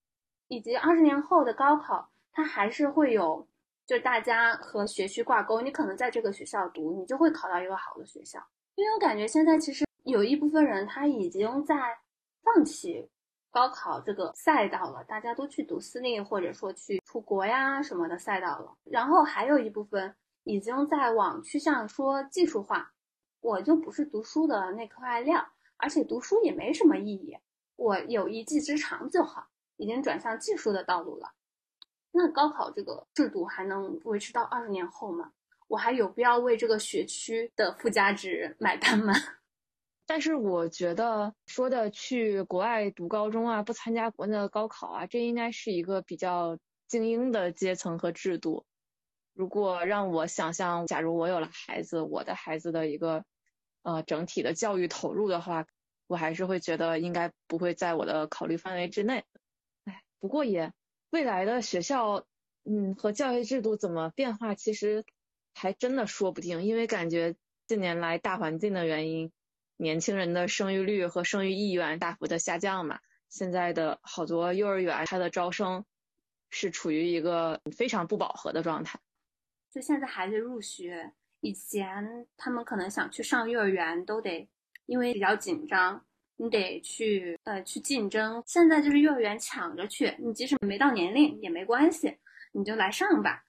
[0.49, 3.45] 以及二十年后的高考，它还是会有，
[3.87, 5.61] 就大家和学区挂钩。
[5.61, 8.39] 你可能在这个学校读，你就会考到一个好的学校。
[8.77, 11.75] 因为我感觉现在其实有一部分人他已经在
[12.45, 13.09] 放弃
[13.57, 18.77] 高考这个赛道了，大家都去读私立或者说去出国呀什么的赛道了。
[18.85, 20.15] 然后还有一部分
[20.45, 22.93] 已经在往趋向说技术化，
[23.41, 25.43] 我就不是读书的那块料，
[25.79, 27.35] 而且读书也没什么意义，
[27.77, 29.47] 我有一技之长就好。
[29.79, 31.33] 已经转向技术的道路了，
[32.13, 35.33] 那高考这个制度还能维持到二十年后吗？
[35.69, 39.15] 我还有必要为这个学区的附加值买单吗？
[40.07, 48.65] 但是我觉得说的去国外读高中啊，不参加国内的高考啊，这应该是一个比较精英的阶层和制度。
[49.35, 53.25] 如果让我想象，假如我有了孩子，我的孩子的一个
[53.83, 55.67] 呃整体的教育投入的话，
[56.07, 59.25] 我还是会觉得应该不会在我的考虑范围之内。
[59.85, 60.73] 哎不过也，
[61.11, 62.25] 未来的学校，
[62.65, 65.05] 嗯，和教育制度怎么变化，其实
[65.53, 66.63] 还真的说不定。
[66.63, 67.35] 因为感觉
[67.67, 69.31] 近年来大环境的原因，
[69.77, 72.99] 年轻人的生育率和生育意愿大幅的下降嘛。
[73.29, 75.85] 现在的好多幼儿园，它的招生
[76.51, 78.99] 是处于一个非常不饱和的状态。
[79.71, 84.49] 就现在孩子入学，以前他们可能想去上幼儿园，都得
[84.87, 86.05] 因为比较紧张。
[86.39, 92.15] 你得去呃去竞争，现在就是幼儿园抢着去，你即使没到年龄也没关系，
[92.53, 93.43] 你就来上吧。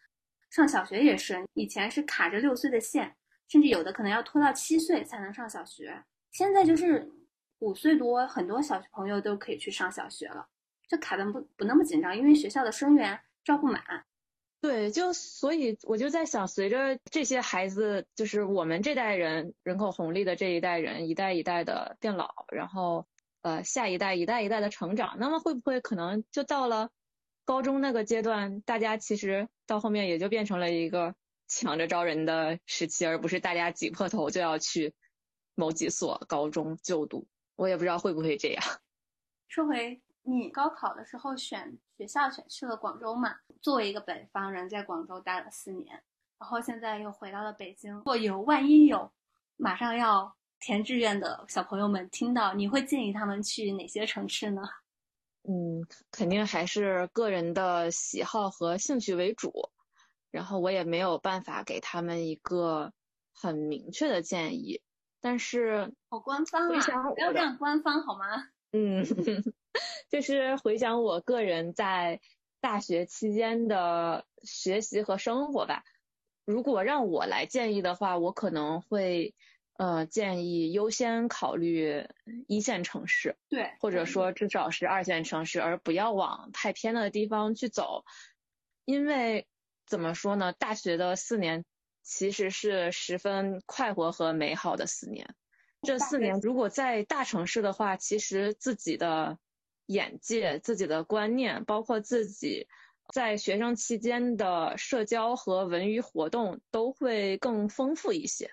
[0.50, 3.14] 上小学也是，以前是卡着六岁的线，
[3.50, 6.02] 甚至有的可能要拖到七岁才能上小学，
[6.38, 7.12] 现在就是
[7.58, 10.48] 五岁多，很多小朋友都可以去上小学了，
[10.88, 13.84] 就卡的不不那么紧张，因为学校的生源招不满。
[14.62, 23.08] 对，就所以我就在想，随着这些孩子，就是我们这代人人口红利的这一代人，一代一代的变老，然后
[23.42, 26.92] 呃下一代一代一代的成长，那么会不会可能就到了
[27.46, 31.16] 高中那个阶段，大家其实到后面也就变成了一个
[31.48, 34.94] 抢着招人的时期，而不是大家挤破头就要去
[35.58, 37.28] 某几所高中就读。
[37.56, 38.64] 我也不知道会不会这样。
[39.50, 43.36] 说回你高考的时候选学校选去了广州嘛。
[43.62, 46.04] 作为一个北方人，在广州待了四年，
[46.38, 47.92] 然后现在又回到了北京。
[47.92, 49.12] 如果有万一有
[49.56, 54.62] 马上要填志愿的小朋友们听到，你会建议他们去哪些城市呢？
[55.50, 59.52] 嗯，肯定还是个人的喜好和兴趣为主。
[60.30, 62.92] 然后我也没有办法给他们一个
[63.34, 64.82] 很明确的建议。
[65.20, 67.12] 但是好官方啊！
[67.14, 68.50] 不要这样官方好吗？
[68.72, 69.06] 嗯，
[70.10, 72.20] 就是回想我个人在
[72.60, 75.84] 大学期间的学习和生活吧。
[76.46, 79.34] 如果让我来建议的话，我可能会
[79.78, 82.08] 呃建议优先考虑
[82.48, 88.04] 一线城市，对，或者说至少是二线城市，而不要往太偏的地方去走。
[88.86, 89.48] 因为
[89.86, 91.66] 怎么说呢，大学的四年。
[92.10, 95.36] 其实是十分快活和美好的四年。
[95.82, 99.38] 这四年如果在大城市的话，其实自己的
[99.88, 102.66] 眼界、自己的观念，包括自己
[103.14, 108.50] 在学生期间的社交和文娱活动，都会更丰富一些。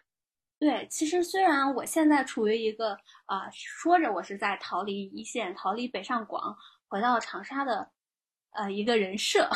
[0.59, 6.57] 对，其实虽然我现在处于一个啊，说着我是在逃离一线、逃离北上广，
[6.89, 7.93] 回到长沙的
[8.51, 9.49] 呃一个人设，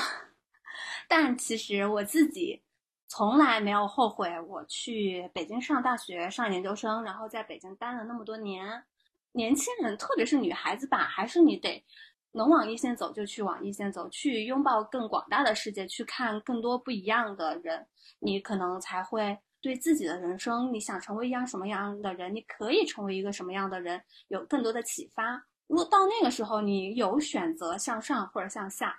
[1.08, 2.62] 但其实我自己。
[3.08, 8.84] 从来没有后悔我去北京上大学、上研究生，然后在北京待了那么多年。
[9.32, 11.84] 年轻人，特别是女孩子吧，还是你得
[12.32, 17.86] 能往一线走就去往一线走，去拥抱更广大的世界，去看更多不一样的人，
[18.18, 25.42] 你可能才会对自己的人生，你想成为一样什么样的人，你可以成为一个什么样的人，有更多的启发。
[25.66, 28.98] 如果到那个时候，你有选择向上或者向下。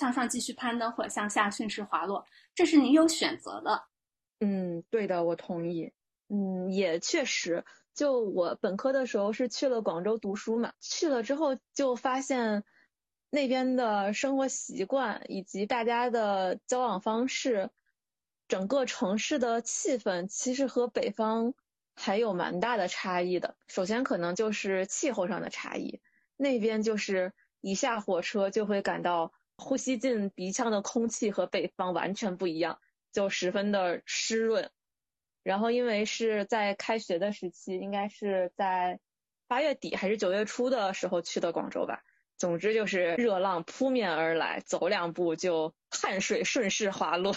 [0.00, 3.84] 向上继续攀登，或者向下顺势滑落，这是你有选择的。
[4.40, 5.92] 嗯，对的，我同意。
[6.30, 12.64] 嗯，也确实，就我本科的时候是去了广州读书嘛，去了之后就发现
[13.28, 17.68] 那边的生活习惯以及大家的交往方式，
[18.48, 21.52] 整个城市的气氛其实和北方
[21.94, 23.54] 还有蛮大的差异的。
[23.66, 26.00] 首先可能就是气候上的差异，
[26.38, 29.34] 那边就是一下火车就会感到。
[29.60, 32.80] 呼吸进鼻腔的空气和北方完全不一样，
[33.12, 34.70] 就十分的湿润。
[35.42, 38.98] 然后因为是在开学的时期，应该是在
[39.46, 42.02] 八月底还是九月初的时候去的广州吧。
[42.36, 47.36] 总之就是热浪扑面而来，走两步就汗水顺势滑落。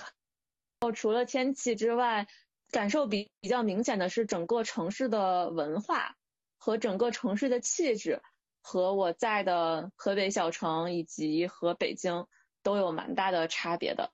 [0.79, 2.27] 哦，除了天气之外，
[2.71, 6.15] 感受比比较明显的是整个城市的文化
[6.57, 8.21] 和整个城市的气质。
[8.65, 12.25] 和我在的河北小城以及和北京
[12.63, 14.13] 都有蛮大的差别的。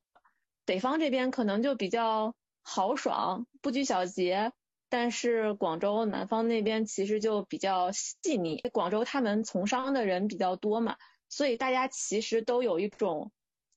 [0.66, 4.52] 北方这边可能就比较豪爽，不拘小节，
[4.90, 8.60] 但是广州南方那边其实就比较细腻。
[8.74, 10.98] 广州他们从商的人比较多嘛，
[11.30, 13.32] 所以大家其实都有一种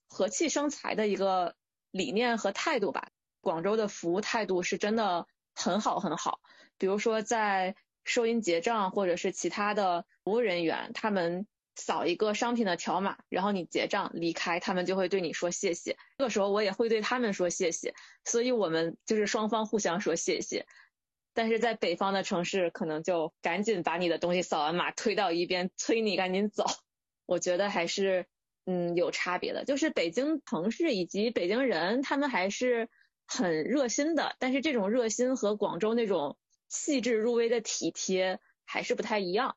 [0.09, 1.55] 和气生财的一个
[1.91, 3.09] 理念和态度吧。
[3.41, 6.39] 广州的服务态度是真的很好很好，
[6.79, 7.75] 比如说在。
[8.03, 15.97] 收银结账或者是其他的服务人员，他们扫一个商品的条码，然后你结账离开，他们就会对你说谢谢。
[16.17, 20.65] 这个时候我也会对他们说谢谢，所以我们就是双方互相说谢谢。
[21.33, 26.65] 但是在北方的城市，可能就赶紧把你的东西扫完码推到一边，催你赶紧走。
[27.25, 28.27] 我觉得还是
[28.65, 32.89] 嗯有差别的，就是北京城市以及北京人，他们还是
[33.25, 36.37] 很热心的，但是这种热心和广州那种。
[36.73, 39.55] 细致入微的体贴还是不太一样，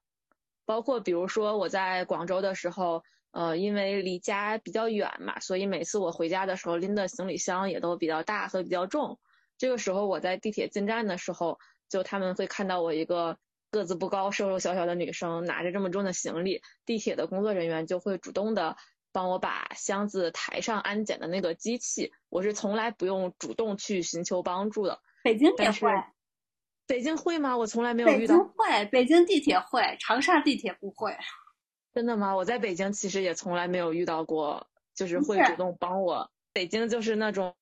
[0.66, 9.18] 包括比如说我在广州的时候，呃，因为离家比较远嘛，所以每次我回家的时候拎的行李箱也都比较大和比较重。
[9.56, 13.38] 这个时候我在地铁进站的时候，就他们会看到我一个
[13.70, 18.76] 个子不高、瘦瘦小小的女生拿着这么重的行李，地铁的工作人员就会主动的
[19.10, 25.00] 帮我把箱子抬上安检的那个机器，我是从来不用主动去寻求帮助的。
[25.24, 25.90] 北京也会。
[26.86, 27.56] 北京会吗？
[27.56, 28.36] 我从来没有遇到。
[28.36, 31.16] 北京会，北京地铁会，长沙地铁不会。
[31.92, 32.36] 真的吗？
[32.36, 36.30] 我在北京其实也从来没有遇到过，就是会主动帮我。
[36.52, 37.54] 北京就是那种，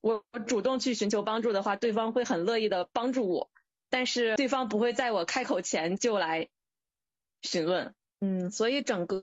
[0.00, 3.50] 我我主动去寻求帮助的话，对方会很乐意的帮助我，
[3.88, 6.48] 但是对方不会在我开口前就来
[7.42, 7.94] 询问。
[8.20, 9.22] 嗯，所以整个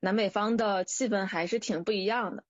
[0.00, 2.44] 南北方的气氛还是挺不一样的。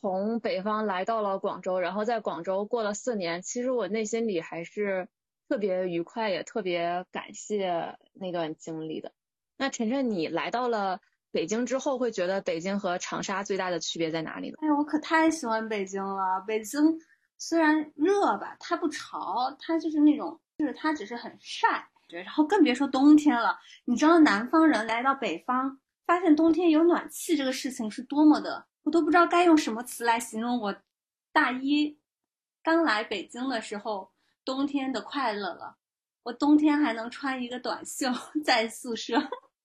[0.00, 5.08] 从北方来到了广州，然后在广州过了四年，其实我内心里还是。
[5.48, 9.10] 特别愉快，也特别感谢那段经历的。
[9.56, 14.58] 那晨晨，你来到了北京之后，会觉得北京和长沙最大的区别在哪里呢？
[14.60, 16.44] 哎，我可太喜欢北京了。
[16.46, 17.00] 北京
[17.38, 21.88] 虽然热吧，它不潮，它就是那种，就是它只是很晒。
[22.08, 23.58] 对，然后更别说冬天了。
[23.86, 30.76] 你知道南方人来到北方，发现冬天有暖气这个事情是多么的，我都不知道该用什么词来形容我
[31.32, 31.98] 大一
[32.62, 34.10] 刚来北京的时候
[34.48, 35.76] 冬天的快乐了。
[36.22, 38.06] 我冬天还能穿一个短袖
[38.42, 39.20] 在宿舍，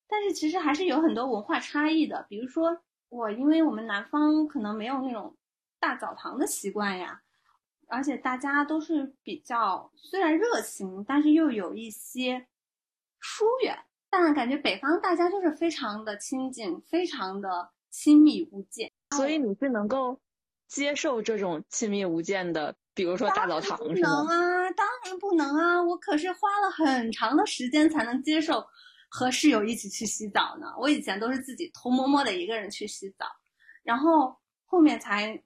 [0.10, 2.26] 但是其实还是有很多文化差异的。
[2.28, 2.78] 比如说
[3.08, 5.38] 我，因为我们南方可能没有那种
[5.80, 7.22] 大澡堂的习惯呀，
[7.88, 12.46] 而且大家都是比较虽然热情，但是又有一些
[13.22, 13.86] 疏远。
[14.10, 18.92] 但感觉北方大家就是非常的亲近，非常的亲密无间。
[19.12, 20.20] 所以你是能够
[20.68, 22.76] 接受这种亲密无间的？
[22.96, 25.82] 比如说大澡堂是能啊，当然不能啊！
[25.82, 28.64] 我可是花了很长的时间才能接受
[29.10, 30.68] 和室友一起去洗澡呢。
[30.78, 33.26] 我以前都是自己偷摸摸的一个人去洗澡，
[33.82, 35.42] 然后后面才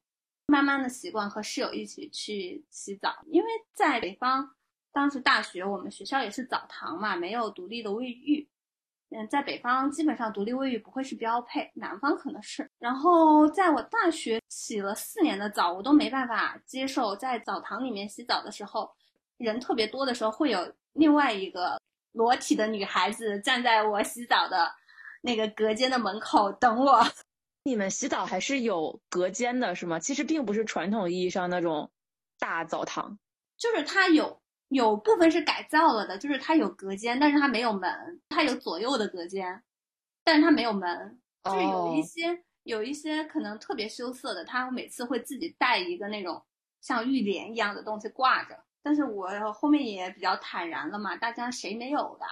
[0.48, 3.16] 慢慢的习惯和室友一起去洗澡。
[3.28, 4.56] 因为在北方，
[4.92, 8.50] 当时大学我们学校也是澡堂嘛，没有独立的卫浴。
[9.10, 12.70] 嗯，在北方基本上独立卫浴不会是标配，南方可能是。
[12.78, 18.92] 然后在我大学洗了四年的澡，我都没办法接受在澡堂里面洗澡的时候，
[19.38, 21.80] 人特别多的时候，会有另外一个
[22.12, 24.70] 裸体的女孩子站在我洗澡的
[25.22, 27.02] 那个隔间的门口等我。
[27.64, 30.00] 你们洗澡还是有隔间的是吗？
[30.00, 31.92] 其实并不是传统意义上那种
[32.40, 33.18] 大澡堂，
[33.58, 34.42] 就是它有。
[34.70, 38.22] 有部分是改造了的，就是它有隔间，但是它没有门。
[38.28, 39.64] 它有左右的隔间，
[40.24, 41.20] 但是它没有门。
[41.44, 46.44] 就是有一些有一些可能特别羞涩的，他每次会自己带一个那种
[46.82, 48.66] 像浴帘一样的东西挂着。
[48.84, 52.26] 但是我后面也比较坦然了嘛，大家谁没有的，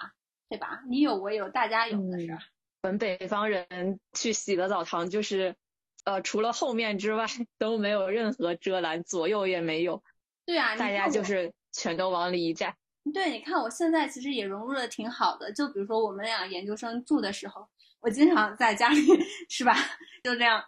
[0.50, 0.82] 对吧？
[0.88, 2.38] 你有我有，大家有的是。
[2.82, 5.56] 我们北方人去洗个澡堂，就是
[6.04, 7.24] 呃，除了后面之外
[7.56, 10.02] 都没有任何遮拦，左右也没有。
[10.44, 11.54] 对啊，大家就是。
[11.76, 12.74] 全都往里一站。
[13.14, 15.52] 对，你看我现在其实也融入的挺好的。
[15.52, 17.64] 就比如说我们俩研究生住的时候，
[18.00, 19.00] 我经常在家里，
[19.48, 19.76] 是吧？
[20.24, 20.60] 就这样，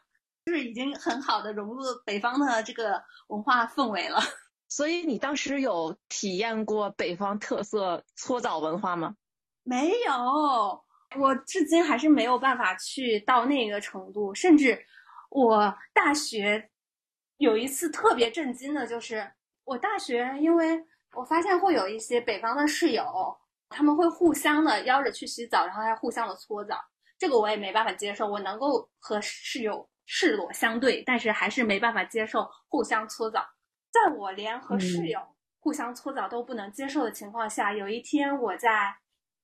[0.47, 4.21] 就是已经很好的融入北方的这个文化氛围了。
[4.71, 9.17] 所以你当时有体验过北方特色搓澡文化吗？
[9.65, 10.85] 没有，
[11.19, 14.33] 我至今还是没有办法去到那个程度。
[14.33, 14.79] 甚至
[15.31, 16.71] 我大学
[17.39, 19.33] 有一次特别震惊的，就是
[19.65, 20.85] 我大学因为。
[21.15, 23.05] 我发现会有一些北方的室友，
[23.69, 26.77] 他们会互相的邀着去洗澡，然后还互相的搓澡。
[27.19, 28.29] 这个我也没办法接受。
[28.29, 33.45] 我能够和室友赤裸相对，但是还是没办法接受互相搓澡。
[33.91, 35.21] 在我连和室友
[35.59, 38.95] 互相搓澡都不能接受的情况下，有一天我在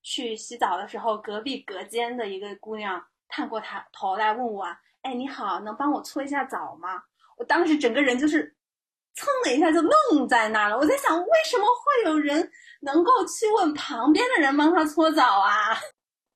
[0.02, 4.66] 去洗澡的时候，隔壁隔间的一个姑娘探过她头来问我
[5.02, 7.02] ：“哎，你好，能帮我搓一下澡吗？”
[7.36, 8.54] 我当时整个人就是。
[9.14, 10.76] 蹭的一下就愣在那儿了。
[10.76, 12.50] 我在想，为什么会有人
[12.80, 15.76] 能够去问旁边的人帮他搓澡啊？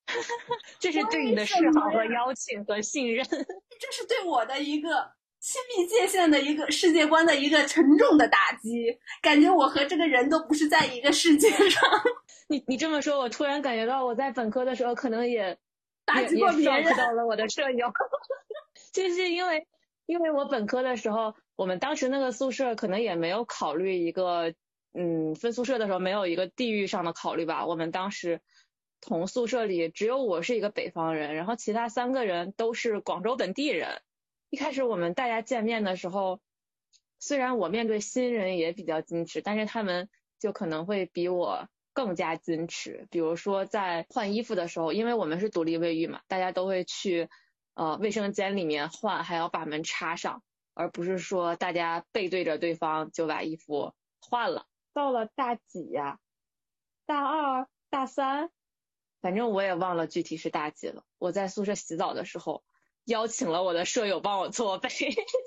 [0.78, 5.10] 这是对你的示好和邀请和信任， 这是对我的一个
[5.40, 8.98] 亲密界限的一个世界观的一个沉重的打击。
[9.20, 11.82] 感觉我和这个人都不是在一个世界上。
[12.48, 15.58] 你你这么说，我突然感觉到我在本科的时候可能也
[16.06, 17.92] 打击过别人，到了我的舍友，
[18.92, 19.66] 就是因为
[20.06, 21.34] 因为我本科的时候。
[21.58, 24.54] 我们当时那个宿舍可能也没有考虑一个，
[24.94, 27.66] 嗯，分宿舍的时候没有一个地域上的考虑吧。
[27.66, 28.40] 我们当时
[29.00, 34.00] 同宿舍里只有我是一个北方人，然后其他三个人都是广州本地人。
[34.50, 36.40] 一开始我们大家见面的时候，
[37.18, 43.08] 虽然我面对新人也比较矜持，但是他们就可能会比我更加矜持。
[43.10, 47.28] 比如说在换衣服的时候，因为我们是独立卫浴嘛，大家都会去
[47.74, 50.44] 呃卫生间里面换，还要把门插上。
[50.78, 54.68] 而不是说大家背对着对方就把衣服换了。
[54.94, 56.20] 到了大几呀？
[57.04, 58.50] 大二、大三，
[59.20, 61.02] 反正我也忘了具体是大几了。
[61.18, 62.62] 我在宿舍洗澡的时候，
[63.06, 64.88] 邀请了我的舍友帮我搓背。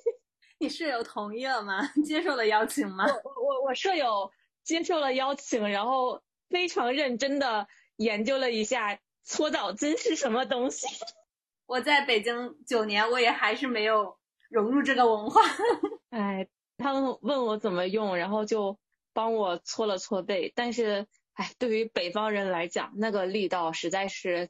[0.59, 1.87] 你舍友同意了吗？
[2.03, 3.05] 接受了邀请吗？
[3.23, 4.33] 我我我舍友
[4.65, 10.87] 接受了邀请，然后非常认真的研究了一下搓澡巾是什么东西。
[11.67, 14.19] 我在北京九年，我也还是没有。
[14.51, 15.41] 融入这个文化，
[16.11, 16.47] 哎，
[16.77, 18.77] 他们问我怎么用，然后就
[19.13, 20.51] 帮我搓了搓背。
[20.53, 24.49] 但是，哎，对于北方人来讲，那个力道实在是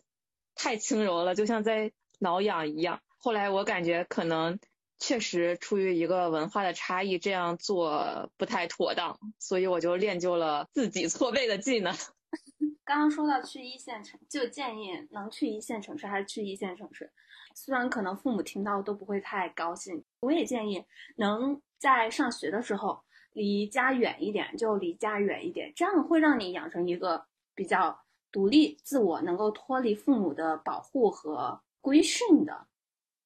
[0.56, 3.00] 太轻柔了，就像在挠痒一样。
[3.18, 4.60] 后来我感觉可能
[4.98, 11.96] 确实出于一个文化的差异，这样做不太妥当，所以我就练就了自己搓背的技能。
[12.84, 17.12] 刚刚说到去一线城，就建议能去一线城市还是去一线城市。
[17.56, 20.84] 虽然可能父母听到都不会太高兴，我也建议
[21.18, 27.26] 能在上学的时候离家远一点，就离家远一点，这样会让你养成一个
[27.56, 28.00] 比较
[28.32, 32.68] 独立、自我、能够脱离父母的保护和规训的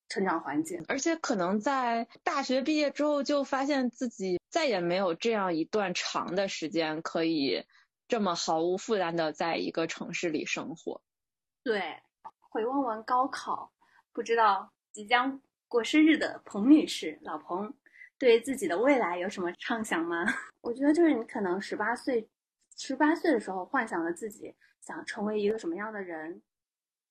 [0.07, 7.65] 成长环境，而且可能在大学毕业之后就发现自己再也没有这样一段长的时间可以
[8.07, 11.01] 这么毫无负担的在一个城市里生活。
[11.63, 11.81] 对，
[12.39, 13.71] 回望完高考，
[14.15, 17.75] 不知道即将过生日的彭女士，老彭。
[18.17, 20.23] 对自己的未来有什么畅想吗？
[20.63, 22.29] 我觉得就是你可能十八岁，
[22.77, 26.41] 十八岁的时候幻想了自己想成为一个什么样的人，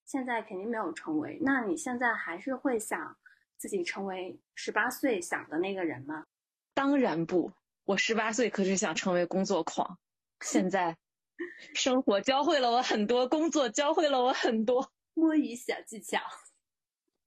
[0.06, 1.38] 现在肯定没有成为。
[1.42, 3.14] 那你现在还是会想
[3.58, 6.24] 自己成为十八岁想的那个人吗？
[6.72, 7.52] 当然不，
[7.84, 9.98] 我十八岁可是想成为工作狂。
[10.40, 10.96] 现在，
[11.74, 16.18] 生活教会了我很多，工作教会了我很多摸鱼小技巧。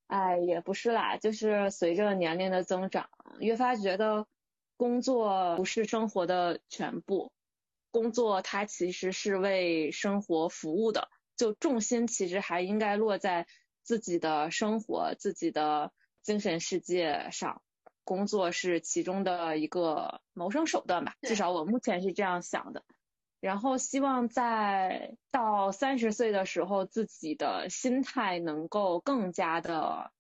[0.07, 4.25] 哎，也不是啦，就是随着年龄的增长，越发觉得
[4.77, 7.31] 工作不是生活的全部，
[7.91, 13.47] 工作它其实是为生活服务的，就重心其实还应该落在
[13.83, 15.91] 自己的生活、自己的
[16.21, 17.61] 精神世界上，
[18.05, 22.83] 工作是其中的一个谋生手段吧，至少我目前是这样想的。
[23.39, 30.11] 然后希望在到三十岁的时候，自己的心态能够更加的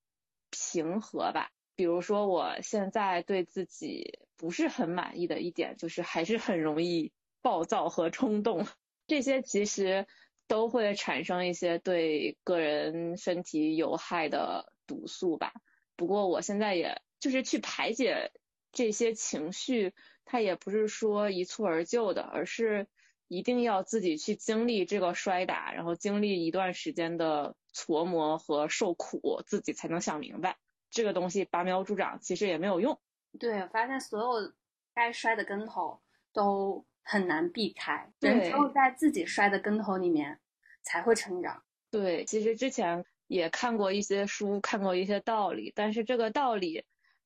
[0.51, 1.49] 平和吧。
[1.75, 7.11] 比如说，我现在对自己不是很满意的一点，就是还是很容易
[7.41, 8.67] 暴躁和冲动。
[9.07, 10.05] 这些其实
[10.47, 15.53] 都会产生一些对个人身体有害的毒素吧。
[15.95, 18.31] 不过我现在也就是去排解
[18.71, 22.87] 这些情绪，它也不是说一蹴而就的，而是。
[23.29, 30.55] 一定要自己去经历这个摔打，然后经历一段时间的挫磨和受苦，自己才能想明白
[30.89, 32.97] 这个东西拔苗助长其实也没有用。
[33.37, 34.53] 对，我发现所有
[34.95, 35.99] 该摔的跟头
[36.31, 40.39] 都很难避开，人只有在自己摔的跟头里面
[40.81, 41.61] 才会成长。
[41.91, 46.85] 对，其实之前也看过一些书，看过一些道理，但是这个道理，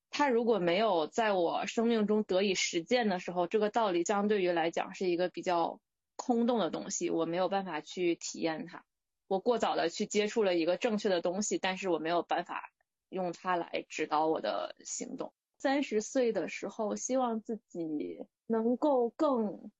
[0.10, 5.80] 它如果没有在我生命中得以实践的时候，这个道理相对于来讲是一个比较。
[6.24, 8.86] 空洞的东西，我没有办法去体验它。
[9.28, 12.72] 我过早的去接触了一个正确的东西，但是我没有办法
[13.10, 15.34] 用它来指导我的行动。
[15.58, 19.72] 三十岁的时候，希望自己能够更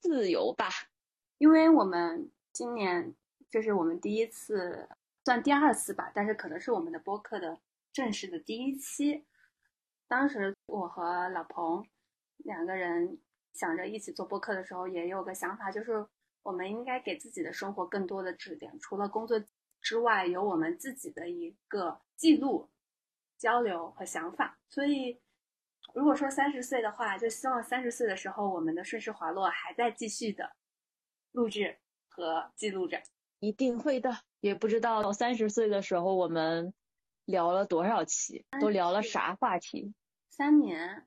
[0.00, 0.70] 自由吧。
[1.36, 3.14] 因为我们今年
[3.50, 4.88] 这是我们第一次，
[5.26, 7.60] 算第二次吧，但是可能是我们的播客的
[7.92, 9.26] 正式的第一期。
[10.08, 11.86] 当时我和老彭
[12.38, 13.18] 两个人。
[13.54, 16.06] 想着一起做播客的时候，也有个想法，就是
[16.42, 19.42] 我们应该给自己的生活更多的质点，除了工作
[19.80, 22.68] 之外，有我们自己的一个记录、
[23.38, 24.58] 交流和想法。
[24.68, 25.20] 所以，
[25.94, 30.56] 如果说三十岁的话，就希望三十岁的时候，我们的顺势滑落还在继续的
[31.32, 31.78] 录制
[32.08, 33.00] 和记录着。
[33.38, 34.18] 一定会的。
[34.40, 36.74] 也不知道三十岁的时候，我们
[37.24, 39.94] 聊了多少期，都聊了啥话题？
[40.28, 41.06] 三年。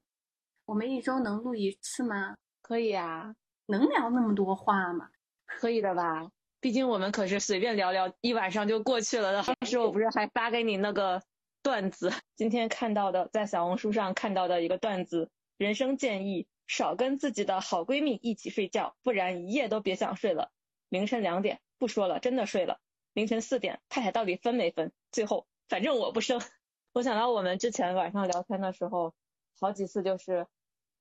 [0.68, 2.36] 我们一周能录一次吗？
[2.62, 3.34] 可以啊，
[3.68, 5.10] 能聊那么多话吗？
[5.46, 6.30] 可以的吧？
[6.60, 9.42] 毕竟我们可是随便聊聊一晚上就过去了的。
[9.44, 11.24] 当时我不是还发给你那个
[11.64, 12.12] 段子？
[12.36, 20.52] 今天看到的，在小红书上看到的一个段子：人生建议，少跟自己的好闺蜜一起睡觉，不然一夜都别想睡了。
[20.90, 22.82] 凌晨两点，不说了，真的睡了。
[23.14, 24.92] 凌晨四点，太太到底分没分？
[25.14, 26.42] 最后，反正我不生。
[26.92, 29.14] 我想到我们之前晚上聊天的时候，
[29.62, 30.46] 好几次就是。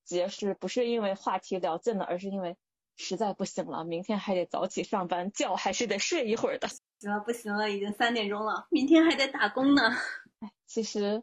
[0.06, 2.56] 结识不是因为话题聊尽了，而是因为
[2.96, 6.68] 实在不行了，明天还得早起上班，觉还是得睡一会儿的。
[7.00, 9.82] 行了，不行了，已经三点钟了，明天还得打工呢。
[10.40, 11.22] 哎，其实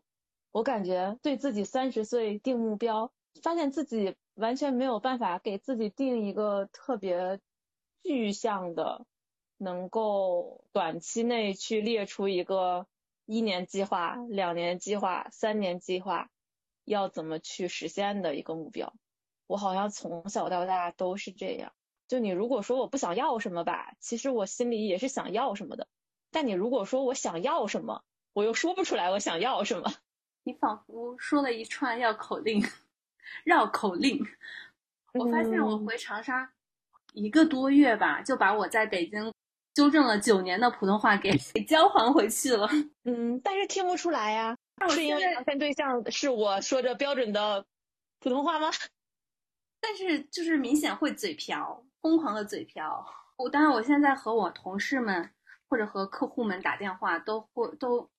[0.52, 3.12] 我感觉对自己三十岁定目标，
[3.42, 7.40] 发现自己完全没有办法给自己定一个特别
[8.04, 9.06] 具象的，
[9.58, 12.86] 能够短期内去列出一个
[13.26, 16.30] 一年计划、两年计划、三年计划。
[16.86, 18.94] 要怎么去实现的一个目标，
[19.48, 21.72] 我好像从小到大都是这样。
[22.08, 25.88] 就你如果说我不想要什么吧，其实我心里也是想要什么的。
[26.32, 28.04] 但你如果说我想要什么，
[28.34, 29.94] 我又说不出来我想要什么。
[30.44, 32.62] 你仿佛说了一串绕口令，
[33.46, 34.20] 绕口令。
[35.14, 36.52] 我发现我回长沙
[37.14, 39.32] 一个多月吧，就把我在北京
[39.74, 42.68] 纠正了九年的普通话给 给交还回去了。
[43.04, 44.58] 嗯，但是听不出来呀。
[44.90, 47.66] 是因为聊天对象是我说着标准的
[48.20, 48.70] 普通话吗？
[49.80, 53.06] 但是就是明显会嘴瓢，疯狂的嘴瓢。
[53.36, 55.30] 我当然，我现在和我同事们
[55.68, 58.10] 或者和客户们打电话，都会都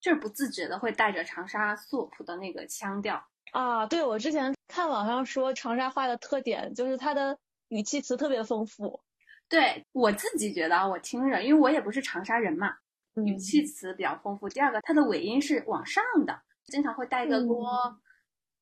[0.00, 3.86] 就是不自觉的会带着长沙素普的那个腔调啊。
[3.86, 9.02] 对，我之前看网上说长沙话的特点就是它的语气词特别丰富。
[9.48, 12.76] 对我自己觉得，我听着，因为我也不是长沙人嘛。
[13.14, 14.48] 语气词比较丰富。
[14.48, 18.00] 第二个，它的尾音是往上的，经常会带个咯、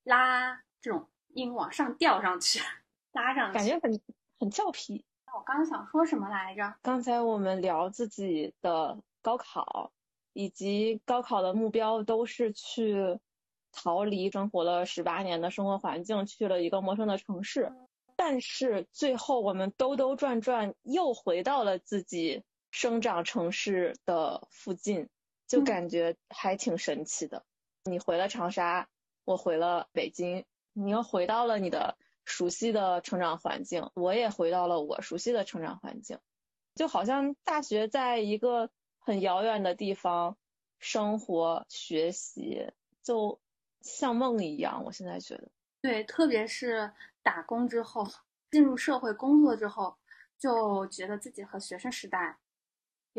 [0.03, 2.59] 啦这种音往上吊上去，
[3.11, 4.01] 拉上去，感觉很
[4.39, 5.05] 很俏皮。
[5.33, 6.73] 我刚刚想说什么来着？
[6.81, 9.91] 刚才我们聊自己的高考，
[10.33, 13.19] 以及高考的目标都是去
[13.71, 17.71] 逃离生活了十八年的生活环境，去了一个陌生的城市。
[18.15, 25.09] 但是最后我们兜兜转转又回到了自己生长城市的附近，
[25.47, 27.45] 就感觉还挺神奇的。
[27.83, 28.87] 你回了长沙，
[29.25, 36.19] 我回了北京，你又回到了你的熟悉的成长环境，我也回到了我熟悉的成长环境，
[36.75, 40.37] 就好像大学在一个很遥远的地方
[40.77, 42.71] 生活学习，
[43.03, 43.39] 就
[43.81, 44.83] 像梦一样。
[44.83, 45.49] 我现在觉得，
[45.81, 46.91] 对，特别是。
[47.21, 48.07] 打工之后，
[48.49, 49.95] 进入社会工作之后，
[50.39, 52.37] 就觉得自己和学生时代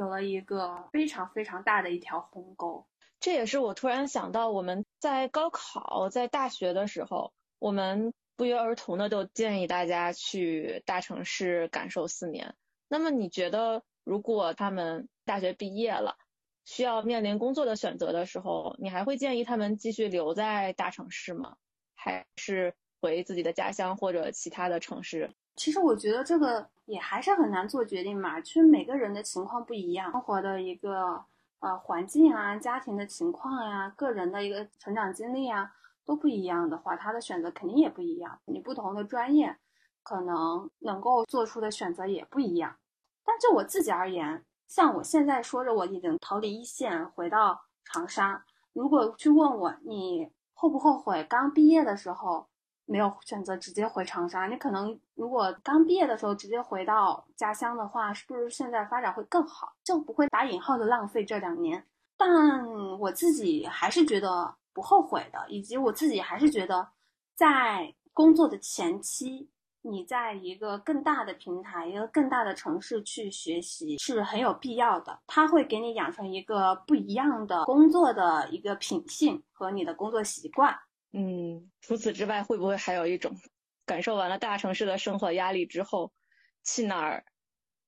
[0.01, 2.87] 有了一个非常非常大的一条鸿沟。
[3.21, 12.55] 这也是我突然想到，我们在高考、在大学的时候，我们不约而同的都建议大家去大城市感受四年。
[12.89, 16.17] 那么你觉得，如果他们大学毕业了，
[16.65, 21.57] 需要面临工作的选择的时候，你还会建议他们继续留在大城市吗？
[21.95, 22.75] 还是？
[23.03, 28.41] 回自己的家乡或者其他的城市，其实我觉得这个也还是很难做决定嘛。
[28.41, 31.25] 其实每个人的情况不一样，生活的一个
[31.61, 35.71] 呃环境啊、家庭的情况呀、个人的一个成长经历啊
[36.05, 38.41] 都不一样的话，他的选择肯定也不一样。
[38.45, 39.57] 你不同的专业，
[40.03, 42.77] 可能能够做出的选择也不一样。
[43.25, 52.50] 但就我自己而言，像我现在说着我已经逃离一线，回到长沙，如果去问我你后不后悔刚毕业的时候？
[52.91, 59.73] 没有选择直接回长沙，你可能如果刚毕业的时候直接回到家乡的话，是不是现在发展会更好？
[59.85, 61.87] 就不会打引号的浪费这两年。
[62.17, 62.67] 但
[62.99, 66.89] 我自己还是觉得不后悔的，以及我自己还是觉得，
[67.37, 69.49] 在工作的前期，
[69.83, 75.17] 你在一个更大的平台、一个更大的城市去学习是很有必要的。
[75.29, 80.77] 它会给你养成一个不一样的工作的一个品性和你的工作习惯。
[81.13, 83.37] 嗯，除此之外，会不会还有一种
[83.85, 86.13] 感受完了大城市的生活压力之后，
[86.65, 87.25] 去哪儿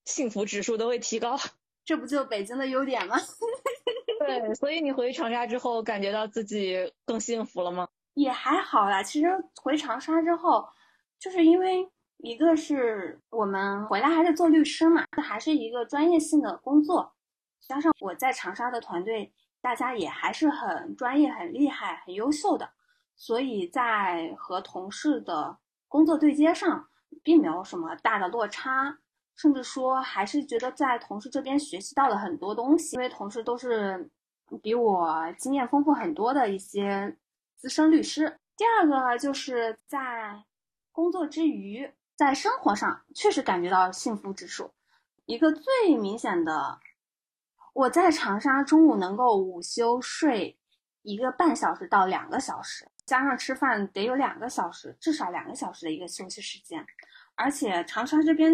[0.05, 1.37] 幸福指数都会提高？
[1.85, 3.17] 这不就北京的优点吗？
[4.21, 7.89] 对，所以你回长沙之后，感觉到自己更幸福了吗？
[8.15, 9.03] 也还好啦。
[9.03, 9.29] 其实
[9.63, 10.69] 回长沙之后，
[11.19, 17.15] 就是因为一个是我们回来还是做律师嘛，还是一个专业性的工作，
[17.61, 22.73] 加上我在长沙的团队，大家也还是很专业、很厉害、很优秀的。
[23.23, 25.57] 所以在和同事的
[25.87, 26.89] 工作对接上，
[27.23, 28.99] 并没有什么大的落差，
[29.37, 34.11] 甚至说还是觉得在同事这边学习到了很多东西，因为同事都是
[34.61, 37.17] 比我经验丰富很多的一些
[37.55, 38.41] 资深律师。
[38.57, 40.43] 第二个就是在
[40.91, 44.73] 工作之余，在生活上确实感觉到幸福指数，
[45.27, 46.81] 一个最明显的，
[47.73, 50.59] 我在长沙中午能够午休睡
[51.03, 52.89] 一个半小时到两个小时。
[53.13, 56.83] 加上吃饭得有两个小时，至少两个小时的一个休息时间，
[57.35, 58.51] 而且长沙这边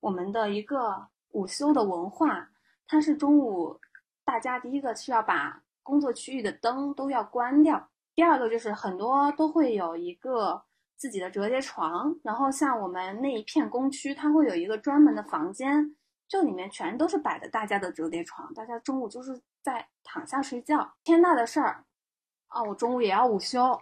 [0.00, 2.48] 我们的一个午休的文化，
[2.86, 3.78] 它是中午
[4.24, 10.64] 大家第一个是要把工作区域的灯都要关掉，第二个就是很多都会有一个
[10.96, 15.94] 自己的折叠床，然后像我们那一片工区，它会有一个专门的房间，
[16.26, 20.94] 这里面全都是摆的大家的折叠床，大家中午就是在躺下睡觉。
[21.04, 21.84] 天大的事儿
[22.46, 23.78] 啊，我中午也要午休。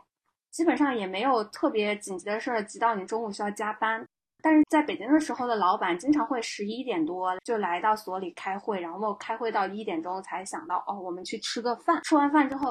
[0.57, 4.03] 基本上也没有特别紧急的事儿，急到你中午需要加班。
[4.43, 12.01] 但是在北京的时候的老板经常会十一点多就来到所里开会，然后开会到一点钟才想到哦，我们去吃个饭。
[12.05, 12.71] 吃完饭之后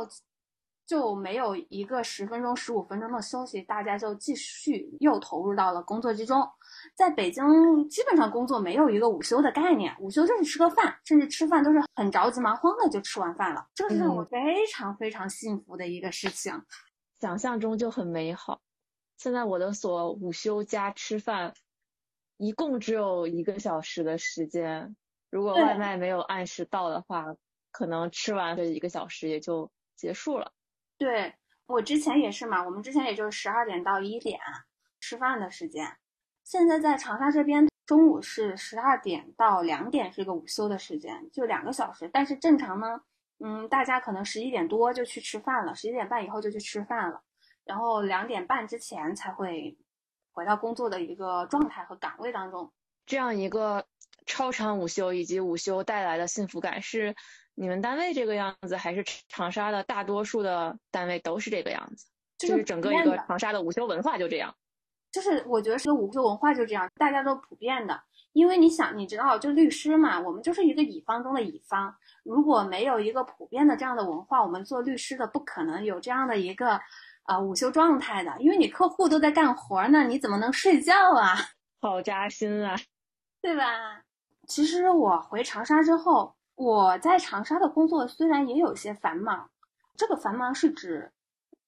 [0.87, 6.41] 就没有一个十分钟、十五分钟的休息，大家就继续又投入到了工作之中。
[6.95, 7.43] 在北京，
[7.87, 16.51] 基本上工作没有一个午休的概念，午休就是吃个饭，甚至吃饭都是很着急忙慌的就吃完饭了，这是让我非常非常幸福的一个事情。
[17.25, 18.61] 想象中就很美好。
[19.17, 21.55] 现在我的所午休加吃饭，
[22.37, 24.95] 一共只有一个小时的时间。
[25.31, 27.35] 如果外卖没有按时到的话，
[27.71, 30.51] 可能吃完这一个小时也就结束了。
[30.99, 31.33] 对
[31.65, 34.39] 我之前也是嘛，我们之前也就是十二点到一点
[34.99, 35.97] 吃饭的时间。
[36.43, 42.07] 现在在长沙这边，中午是十二点到两点是一个午休的时间，就两个小时。
[42.13, 43.01] 但是正常呢？
[43.39, 47.21] 嗯，大家可能十一点多就去吃饭了，十一点半以后就去吃饭了，
[47.65, 49.77] 然后两点半之前才会
[50.31, 52.71] 回到工作的一个状态和岗位当中。
[53.05, 53.85] 这样一个
[54.25, 57.13] 超长午休以及午休带来的幸福感，是
[57.53, 62.07] 你们单位这个样子，还是长沙的大多数的单位都是这个样子？
[62.37, 64.55] 就是整个一个长沙的午休文化就这样。
[65.11, 68.01] 就是我觉得是个午休文化就这样，大家都普遍的。
[68.33, 71.95] 因为你想，你知道，就律师嘛，我们就是一个乙方中的乙方。
[72.25, 76.81] 如果没有一个普遍的这样的文化，我们做律师的不可能有这样的一个
[77.27, 78.35] 呃午休状态的。
[78.39, 81.35] 因为你客户都在干活呢，你怎么能睡觉啊？
[81.79, 82.75] 好扎心啊，
[83.41, 84.01] 对吧？
[84.47, 89.49] 其实我回长沙之后，我在长沙的工作虽然也有些繁忙，
[89.95, 91.11] 这个繁忙是指。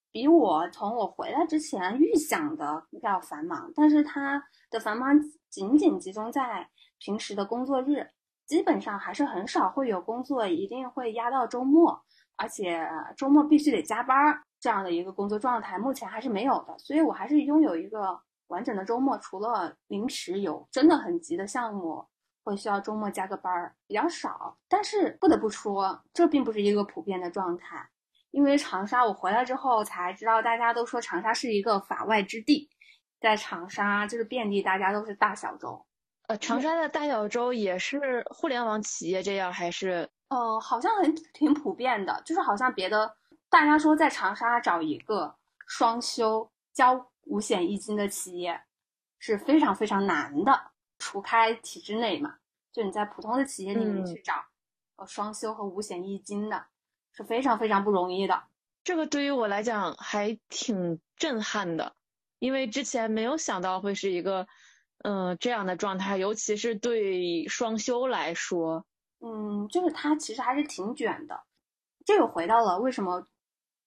[0.10, 4.42] 比我从我回来之前预想的要繁忙，但是它
[4.72, 8.10] 的繁忙仅仅集中在平时的工作日，
[8.48, 12.02] 基本上还是很少会有工作一定会压到周末，
[12.38, 14.18] 而且周末必须得加班
[14.60, 16.74] 这样的一个工作状态，目前还是没有的。
[16.80, 22.08] 所以我还是拥有一个完整的周末，除了临时有真的很急的项目
[22.46, 24.58] 会需要周末加个班儿，比较少。
[24.70, 27.90] 但是不得不说，这并不是一个普遍的状态。
[28.32, 32.70] 因为长沙，我回来之后才知道，大家都说长沙是一个法外之地，
[33.20, 35.87] 在长沙就是遍地大家都是大小周。
[36.28, 40.10] 呃，长沙的大小周也是互联网企业这样，还是？
[40.30, 43.16] 呃，好像很挺普遍的，就是好像别的
[43.50, 48.62] 大家说在长沙找一个双休交五险一金的企业
[49.20, 52.36] 是非常非常难的，除开体制内嘛，
[52.72, 54.46] 就你在普通的企业里面去找
[54.98, 56.66] 呃双休和五险一金的。
[57.14, 58.44] 是非常非常不容易的，
[58.84, 61.96] 这个对于我来讲还挺震撼的，
[62.38, 64.48] 因为之前没有想到会是一个，
[65.04, 68.86] 嗯，这样的状态，尤其是对双休来说，
[69.20, 71.44] 嗯，就是它其实还是挺卷的。
[72.06, 73.28] 这又回到了为什么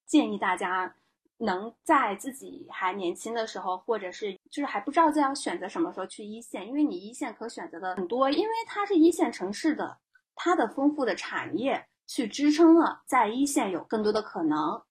[0.07, 0.95] 建议大家
[1.39, 9.99] 能在自己还年轻的时候，或者是就是还不知道自己要选择什么时候去一线，因为你一线可选择的很多，因为它是一线城市的，
[10.35, 11.87] 它的丰富的产业。
[12.13, 14.83] 去支撑了在一线有更多的可能，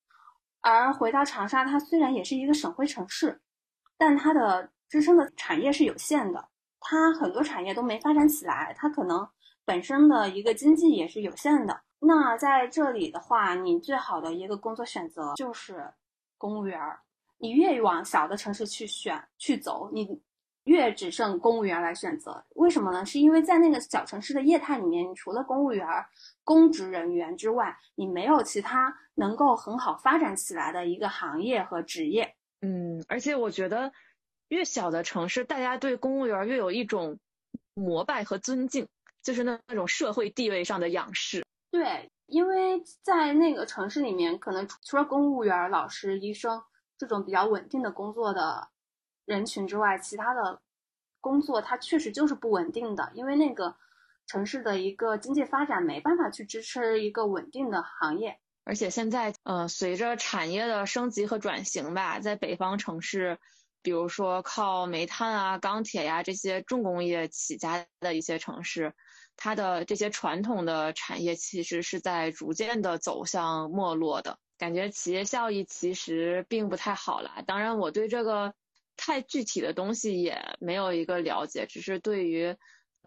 [0.61, 3.41] 而回到长沙，它虽然也是一个省会城市，
[3.97, 6.46] 但它的支撑的产业是有限的，
[6.80, 9.28] 它很多产业都没发展起来，它可能
[9.64, 11.80] 本身的一个经济也是有限的。
[12.00, 15.90] 那在这里的话，你最好的一个工作选择就是
[16.38, 17.00] 公务员儿，
[17.38, 20.22] 你越往小的城市去选去走，你。
[20.66, 23.04] 越只剩公务员来选择，为什么呢？
[23.04, 25.88] 是因为在那个小城市的业态里面，你除了公务员、
[26.44, 32.36] 公职人员之外，你没有其他能够很好发展起来的一个行业和职业。
[32.62, 33.92] 嗯，而且我觉得，
[34.50, 37.18] 越小的城市，大家对公务员越有一种
[37.74, 38.88] 膜拜和尊敬，
[39.24, 41.45] 就是那那种社会地位上的仰视。
[41.72, 46.62] 对，因为在那个城市里面，可能除了公务员、老师、医生
[46.97, 48.70] 这种比较稳定的工作的。
[49.26, 50.60] 人群之外，其他的
[51.22, 53.76] 工作它确实就是不稳定的，因为那个
[54.26, 58.39] 城市的一个经济发展没办法去支持一个稳定的行业。
[58.64, 63.38] 而且现在，呃，随着产业的升级和转型吧，在北方城市，
[63.82, 68.94] 比如说靠煤炭啊、钢铁呀这些重工业起家的一些城市，
[69.36, 77.44] 它的这些传统的产业其实是在逐渐的走向没落的，感觉企业效益其实并不太好了。
[77.46, 78.54] 当然，我对这个。
[79.02, 82.54] 太具体的东西也没有一个了解，只是对于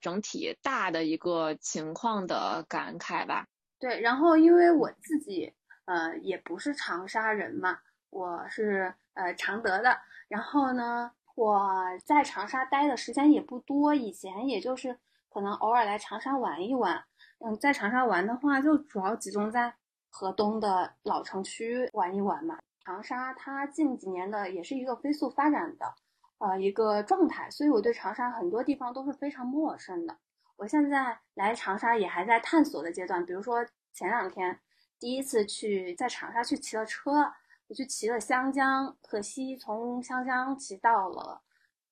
[0.00, 3.46] 整体大的一个情况的感慨吧。
[3.78, 5.52] 对，然后因为我自己
[5.84, 9.98] 呃也不是长沙人嘛，我是呃常德的。
[10.32, 11.62] 然后呢，我
[12.06, 17.04] 在长沙待的时间也不多，以前也就是可能偶尔来长沙玩一玩。
[17.40, 19.74] 嗯，在长沙玩的话，就主要集中在
[20.08, 22.58] 河东的老城区玩一玩嘛。
[22.82, 25.94] 长沙它近几年的也是一个飞速发展的，
[26.38, 30.16] 呃一个状态，所以我对长沙很多地方都是非常陌生的。
[30.56, 33.62] 我现在来长沙也还在探索的阶段，比如说
[33.92, 34.58] 前两天
[34.98, 37.30] 第一次去在长沙去骑了车，
[37.72, 41.40] 我去骑了湘江，可惜从湘江骑到了，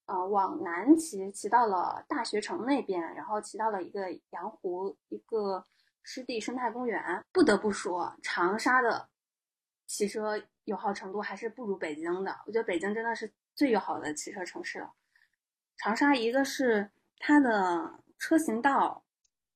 [0.05, 5.65] 呃往南骑骑到了大学城那边，然后骑到了一个洋湖一个
[6.03, 7.25] 湿地生态公园。
[7.33, 9.09] 不得不说，长沙的
[9.87, 10.39] 骑车。
[10.65, 14.93] 友好程度还是不如北京的，我觉得北京真的是最友好的骑车城市了。
[15.79, 19.03] 长沙一个是它的车行道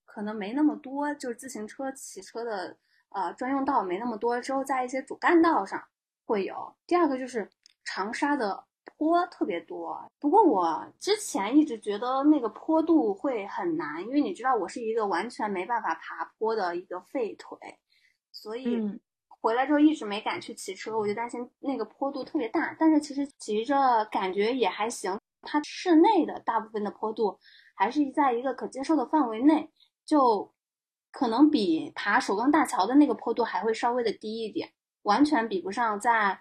[0.07, 2.79] 可能没那么多，就是自行车骑车的
[3.11, 5.85] 呃专用道没那么多，之后在一些主干道上
[6.25, 6.75] 会有。
[6.87, 7.51] 第二个就是
[7.85, 8.65] 长沙的
[8.97, 17.59] 坡特别多，不过我之前一直觉得那个坡度会很难，因为你知道我是一个完全没办法爬坡的一个废腿，
[18.33, 19.01] 所以。
[19.41, 22.75] 回来之后一直没敢去骑车，我就担心那个坡度特别大。
[22.81, 27.39] 但是其实骑着感觉也还行，它室内的大部分的坡度
[27.75, 29.71] 还是在一个可接受的范围内，
[30.07, 30.51] 就
[31.13, 34.73] 可能比爬首钢大桥的那个坡度还会稍微的低一点，
[35.05, 36.41] 完全比不上在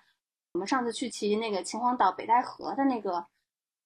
[0.51, 3.27] 我们上次去骑那个秦皇岛北戴河的那个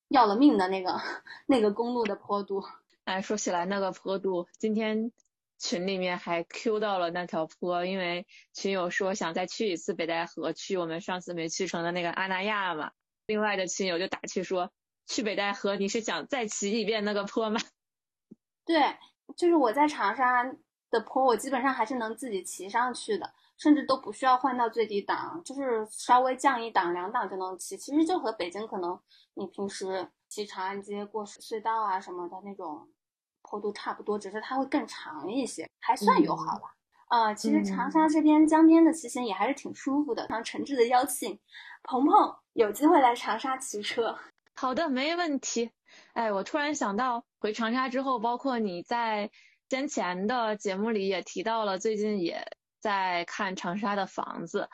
[0.08, 1.00] 要了命的那个
[1.46, 2.64] 那个公路的坡度。
[3.04, 5.12] 哎，说起来那个坡度，今天
[5.60, 12.92] 群里面还 Q 到了那条坡，因为群友说想再去一次北戴河，去我们上次没去成的那个阿那亚嘛。
[13.28, 14.72] 另外的群友就打趣说，
[15.06, 17.60] 去北戴河你是想再骑一遍那个坡吗？
[18.66, 18.98] 对，
[19.38, 20.44] 就是我在长沙
[20.90, 27.76] 的坡，我基本上还是能自己骑上去的，甚至都不需要换到最低档，就是稍微降一档两档就能骑。
[27.78, 29.00] 其实就和北京可能
[29.34, 32.88] 你平时骑长安街过隧道啊什么的那种。
[33.50, 36.76] 坡度差不多，只是它会更长一些，还算友好吧。
[37.08, 40.24] 啊，其实长沙这边江边的骑行也还是挺舒服的。
[40.24, 41.40] 非常诚挚的邀请，
[41.84, 44.18] 鹏鹏有机会来长沙骑车。
[44.54, 45.72] 好的，没问题。
[46.12, 49.32] 哎，我突然想到，回长沙之后，包括你在
[49.70, 52.46] 先前的节目里也提到了，最近也
[52.88, 54.70] 在看长沙的房子。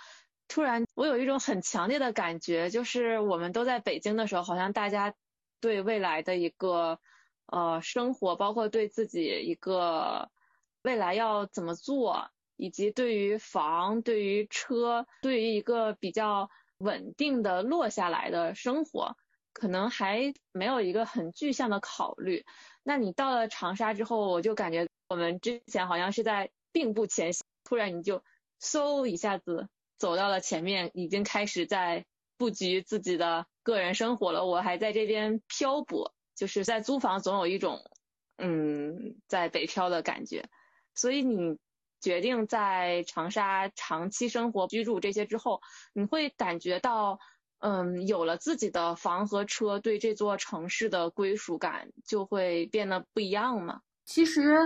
[0.47, 5.16] 突然，我有一种很强烈的感觉，就是我们都在北京的时候，好像大家
[5.59, 6.99] 对未来的一个。
[7.45, 10.32] 呃，生活包括对自己一个
[10.82, 19.18] 未来要怎么做，以及对于房、对于车、对于一个比较稳定的落下来的生活，
[19.51, 22.45] 可能还没有一个很具象的考虑。
[22.82, 28.22] 那你到了长沙之后，我就感觉我们之前好像是在并步前行，突然你就
[28.62, 29.68] 嗖一下子
[29.98, 32.06] 走到了前面，已经开始在
[32.38, 34.46] 布局自己的个人生活了。
[34.46, 36.14] 我还在这边漂泊。
[36.36, 37.84] 就是在租房总有一种，
[38.38, 40.50] 嗯，在北漂的感觉，
[40.94, 41.58] 所以你
[42.00, 45.62] 决定在长沙长期生活居住这些之后，
[45.94, 47.20] 你会感觉到，
[47.60, 53.82] 嗯，有了自己的房和车，对这座城市的归属感就会变得不一样吗？
[54.06, 54.58] 其实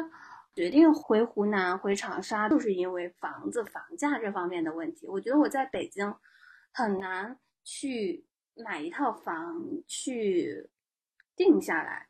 [0.58, 5.08] 决定回湖南、回长沙，就是因为房子房价这方面的问题。
[5.08, 6.16] 我觉得我在北京
[6.74, 10.72] 很难去买一套房去。
[11.36, 12.08] 定下来，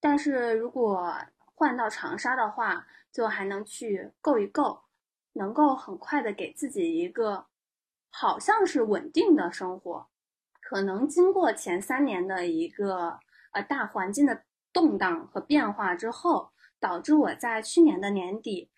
[0.00, 4.84] 但是如果换到长沙的话，就还能去够一够，
[5.34, 7.48] 能够很快的给自己一个
[8.08, 10.08] 好像是稳定的生活。
[10.62, 13.20] 可能经过前三年的一个
[13.50, 16.51] 呃大环境的动荡和变化之后，
[16.82, 18.68] 导致我在去年的年底，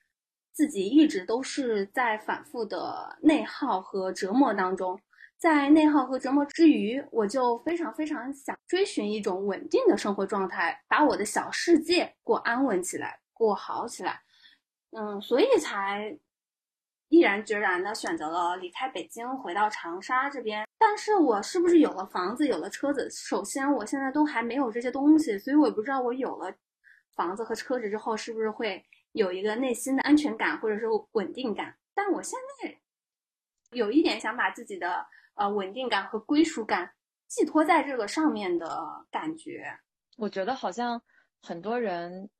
[0.52, 5.00] 自己一直都是在反复的内耗和折磨当中。
[5.38, 14.20] 在内耗和折磨之余，我就非常非常想追寻一种稳定的生活状态，把我的小世界过安稳起来，过好起来。
[14.90, 16.16] 嗯，所以才
[17.08, 20.66] 毅然决然的选择了离开北京，回到长沙这边。
[20.78, 23.10] 但是我是不是有了房子，有了车子？
[23.10, 26.54] 首先，我现在都还没有这些东西，所以我也不知道我有了
[27.14, 31.76] 房子和车子之后，是不是会有一个内心的安全感或者是稳定感。
[31.94, 32.78] 但我现在
[33.70, 35.06] 有一点想把自己的。
[35.36, 36.94] 呃，稳定感和归属感
[37.26, 39.80] 寄托在这个上面的感觉，
[40.16, 41.02] 我觉得好像
[41.42, 42.30] 很多人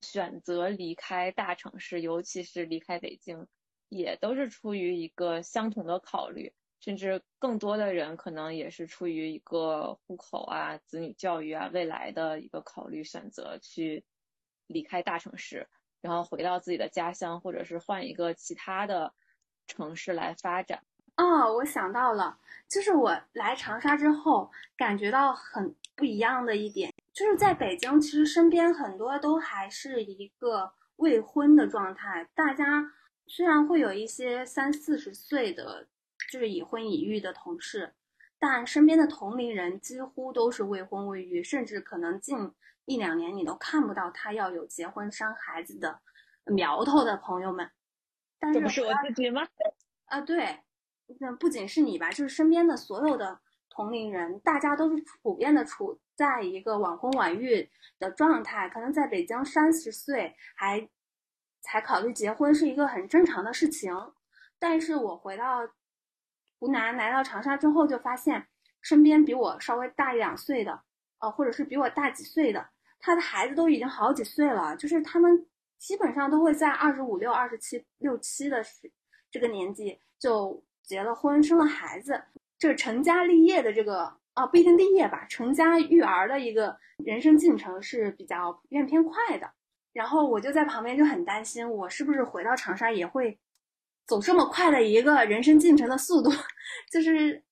[0.00, 3.46] 选择离开大城市，尤其是离开北京，
[3.90, 6.54] 也都是出于一个相同的考虑，
[6.84, 14.04] 甚至更多的人可能也是出于一个户口啊、子女教育啊、未来的一个考虑，选择去
[14.66, 15.68] 离开大城市，
[16.00, 19.14] 然后回到自己的家乡，或者是换一个其他的
[19.68, 20.82] 城市来发展。
[21.16, 22.36] 哦，我想到了，
[22.68, 32.26] 就是我来长沙之后，感觉到很不一样的一点，就是在北京，其实身边很多都还是一个未婚的状态。
[32.34, 32.90] 大家
[33.28, 35.86] 虽然会有一些三四十岁的，
[36.30, 37.94] 就是已婚已育的同事，
[38.38, 42.52] 但身边的同龄人几乎都是未婚未育，甚至可能近
[42.84, 46.00] 一两年你都看不到他要有结婚生孩子的
[46.44, 47.70] 苗头的朋友们。
[48.52, 49.46] 这不是我自己吗？
[50.06, 50.60] 啊，对。
[51.20, 57.68] 那不仅是你吧，就是身边的所有的同龄人，大家都是普遍的处在一个晚婚晚育
[57.98, 58.68] 的状态。
[58.70, 60.88] 可能在北京三十岁还
[61.60, 63.94] 才考虑结婚是一个很正常的事情，
[64.58, 65.68] 但是我回到
[66.62, 68.46] 湖南来到长沙之后，就发现
[68.82, 70.80] 身边比我稍微大一两岁的，
[71.18, 72.64] 呃，或者是比我大几岁的，
[73.00, 75.44] 他的孩子都已经好几岁了，就是他们
[75.76, 78.88] 基本上都会在二十五六、二十七六七的时
[79.28, 80.62] 这个年纪就。
[80.84, 82.24] 结了婚，生了孩子，
[82.58, 89.48] 就是成家立业的这个啊，不一定立业吧，成家育儿的一个人生进程是比较普遍偏快的。
[89.92, 93.38] 然后我就在旁边就很担心，我是不是回到长沙也会
[94.06, 96.30] 走这么快的一个人生进程的速度？
[96.90, 97.42] 就是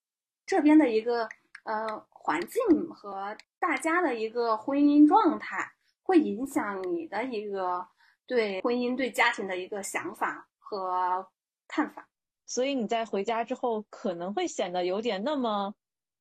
[0.45, 1.29] 这边的一个
[1.65, 5.73] 呃环境和大家的一个婚姻状态，
[6.03, 7.87] 会影响你的一个
[8.27, 11.27] 对婚姻、对家庭的一个想法和
[11.69, 12.09] 看法。
[12.47, 15.75] 所以你在回家之后可能会显得有点那么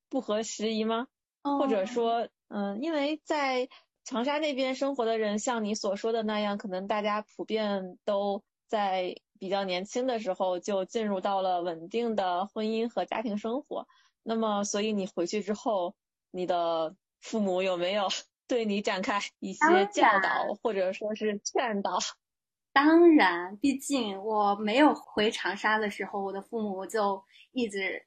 [0.10, 1.08] 不合时宜吗？
[1.42, 3.68] 或者说，嗯，因为在
[4.04, 13.88] 长沙那边生活的人，像你所说的那样，可能大家普遍都在比较年轻的时候就进入到了稳定的婚姻和家庭生活。
[14.22, 15.96] 那么，所以你回去之后，
[16.30, 18.08] 你的父母有没有
[18.48, 19.60] 对你展开一些
[19.94, 21.98] 教导或者说是劝导？
[22.72, 28.06] 当然，毕竟我没有回长沙的时候，我的父母就一直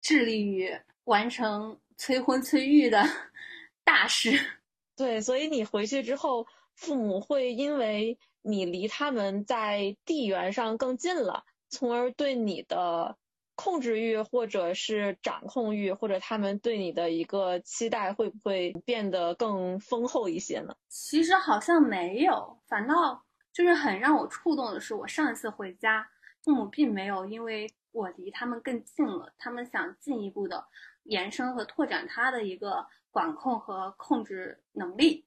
[0.00, 3.04] 致力于完成催婚催育的
[3.84, 4.32] 大事。
[4.96, 13.16] 对，所以你回去之后，父母会因为你离他们在地缘上更近了，从而对你的
[13.54, 20.74] 控制欲或者是掌控欲，或者他们对你的一个期待，会不会变得更丰厚一些呢？
[20.88, 23.24] 其实好像没有，反倒。
[23.52, 26.08] 就是很让我触动的是，我上一次回家，
[26.44, 30.64] 父母并没有因为我离他们更近了，他们想进一步的
[31.02, 35.26] 延伸和拓展他的一个管控和控制能力，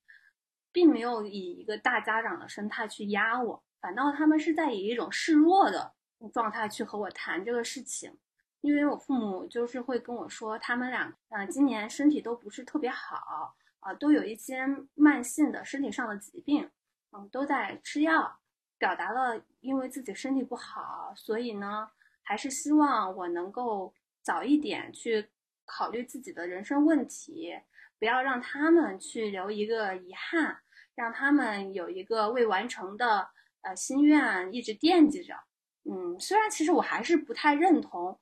[0.73, 5.93] 并没有以一个大家长的生态去压我，反倒他们是在以一种示弱的
[6.33, 8.11] 状态去和我谈这个事情。
[8.59, 14.65] 因为我父母就是会跟我说，他们俩啊今年身体都不是特别好啊，都有一些
[14.95, 16.69] 慢性的身体上的疾病。
[17.15, 18.39] 嗯，都在吃药，
[18.79, 21.87] 表达了因为自己身体不好，所以呢，
[22.23, 23.93] 还是希望我能够
[24.23, 25.29] 早一点去
[25.63, 27.53] 考虑自己的人生问题，
[27.99, 30.62] 不要让他们去留一个遗憾，
[30.95, 33.29] 让他们有一个未完成的
[33.61, 35.35] 呃心愿一直惦记着。
[35.83, 38.19] 嗯，虽然其实我还是不太认同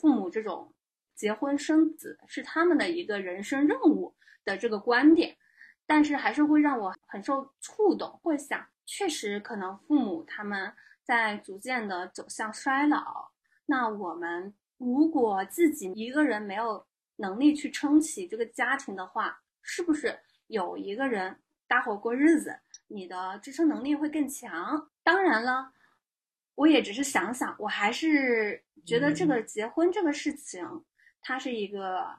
[0.00, 0.74] 父母这种
[1.14, 5.36] 结婚生子是他们的一个人生任务的这个观点。
[5.86, 10.72] 但是还是会让我很受触动，会想，确实可能父母他们
[11.02, 13.32] 在逐渐的走向衰老，
[13.66, 16.86] 那我们如果自己一个人没有
[17.16, 21.40] 能力去撑起这个家庭的话，是不是有一个人
[21.70, 22.58] 搭伙过日子，
[22.88, 24.90] 你的支撑能力会更强？
[25.04, 25.72] 当然了，
[26.56, 30.84] 我也只是想想，我还是觉得这个结婚这个事情，
[31.22, 32.18] 它是一个。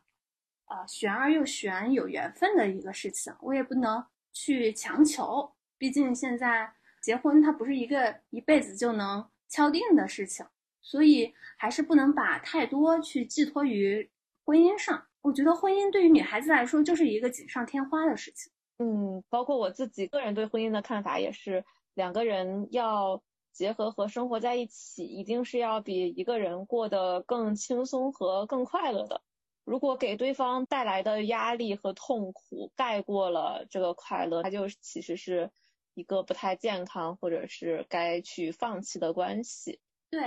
[0.72, 5.52] 呃，玄而又玄，有缘分的一个事情，我也不能去强求。
[5.78, 6.72] 毕竟现在
[7.02, 10.46] 结婚，它不是一个一辈子就能敲定的事情，
[10.82, 14.10] 所以还是不能把太多去寄托于
[14.46, 15.08] 婚姻上。
[15.24, 18.54] 我觉得婚姻对于女孩子来说，就是一个锦上添花的事情。
[18.82, 21.64] 嗯，包括我自己个人对婚姻的看法也是，
[21.94, 23.22] 两个人要
[23.52, 29.22] 结合和生活在一起，一定是要比一个人过得更轻松和更快乐的。
[29.66, 35.52] 如果给对方带来的压力和痛苦盖过了这个快乐，它就其实是
[35.94, 39.80] 一个不太健康或者是该去放弃的关系。
[40.10, 40.20] 对，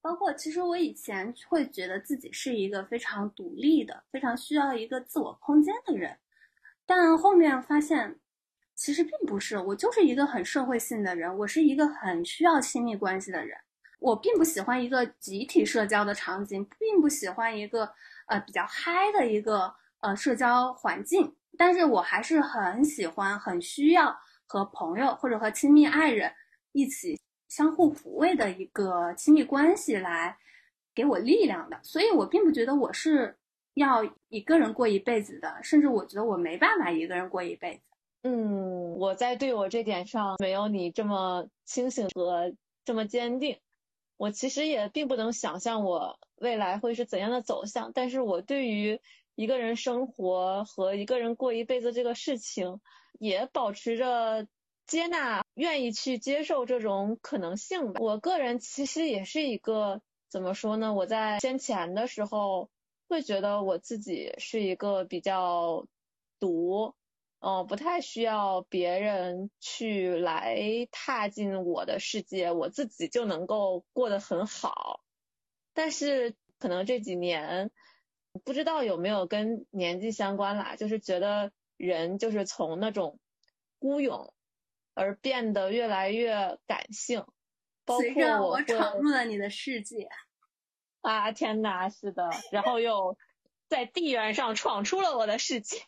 [0.00, 6.16] 包括其实我以前会觉得自己是一个非常独立的、非常需要一个自我空间的人，
[6.88, 8.18] 但后面发现
[8.74, 13.56] 其实并不是，我就是一个很社会性的人，我是一个很需要亲密关系的人，
[14.00, 17.92] 我并不喜欢一个集体社交的场景，并不喜欢一个。
[18.30, 24.14] 呃，比较嗨的一个呃社交环境，但是我还是很喜欢、很需要
[24.46, 26.30] 和朋友或者和亲密爱人
[26.72, 27.18] 一起
[27.48, 30.36] 相互抚慰的一个亲密关系来
[30.94, 31.80] 给我力量的。
[31.82, 33.37] 所以我并不觉得我是
[33.78, 37.80] 要一个人过一辈子的，甚至我觉得我没办法一个人过一辈子。
[38.22, 42.52] 嗯，我在对我这点上没有你这么清醒和
[42.84, 43.58] 这么坚定。
[44.16, 49.00] 我其实也并不能想象我未来会是怎样的走向，但是我对于
[49.36, 52.80] 一个人生活和一个人过一辈子这个事情，
[53.20, 54.48] 也保持着
[54.88, 58.00] 接纳、愿意去接受这种可能性吧。
[58.00, 60.92] 我个人其实也是一个怎么说呢？
[60.92, 62.68] 我在先前的时候
[63.08, 65.86] 会觉得我自己是一个比较
[66.38, 66.94] 独。
[67.40, 70.58] 嗯，不太需要别人去来
[70.90, 75.04] 踏进我的世界，我自己就能够过得很好。
[75.72, 77.70] 但是可能这几年，
[78.44, 83.20] 不知道有没有跟年纪相关啦，就是觉得人就是从那种
[83.78, 84.34] 孤勇，
[84.94, 87.24] 而变得越来越感性。
[87.86, 90.08] 随着我闯入了你的世界。
[91.00, 93.16] 啊天哪，是的，然后又
[93.68, 95.82] 在地缘上闯出了我的世界。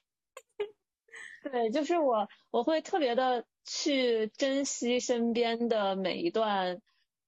[1.42, 6.80] 对，就是我，我会特别的去珍惜身边的每一段，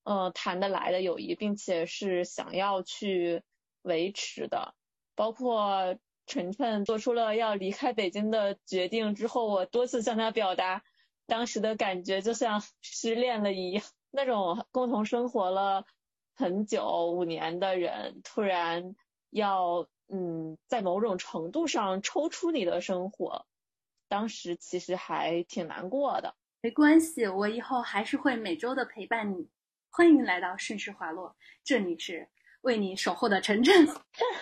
[0.04, 3.42] 呃，谈得来的友谊，并且是想要去
[3.82, 4.74] 维持的。
[5.14, 10.82] 包括晨晨做出了要离开北京的决定之后，我多次向他表达，
[11.26, 15.86] 当时的感觉就像失恋了一样，那种共同生活了
[16.43, 18.97] 很久五年的人，突然
[19.30, 23.47] 要嗯，在某种程度上抽出你的生活，
[24.09, 26.34] 当时其实还挺难过的。
[26.61, 29.49] 没关系，我以后还是会每周的陪伴你。
[29.88, 32.28] 欢迎来到盛世华落，这里是
[32.62, 33.86] 为你守候的晨晨。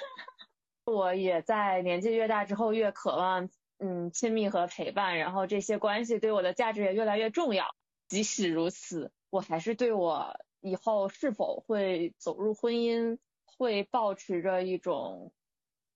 [0.87, 3.51] 我也在年纪越大之后越渴望。
[3.79, 7.75] 嗯，亲密和陪伴，然后这些关系对我的价值也越来越重要。
[8.09, 15.33] 即使如此，我还是对我以后是否会走入婚姻，会保持着一种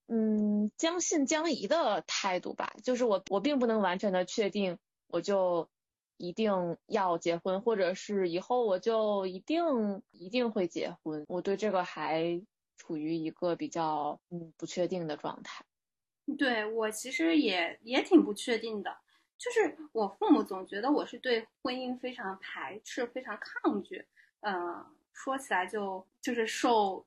[0.06, 2.74] 嗯将信将疑的态度吧。
[2.82, 5.68] 就是我，我并不能完全的确定，我就
[6.16, 11.24] 一定要结婚，或者是以后我就一定一定会结婚。
[11.28, 12.42] 我对这个还
[12.76, 15.64] 处于一个比较嗯不确定的状态。
[16.38, 18.96] 对我其实也也挺不确定的，
[19.36, 24.06] 就是我父母总觉得我是对婚姻非常排斥、非常抗拒。
[24.44, 27.04] 嗯，说起来就就是受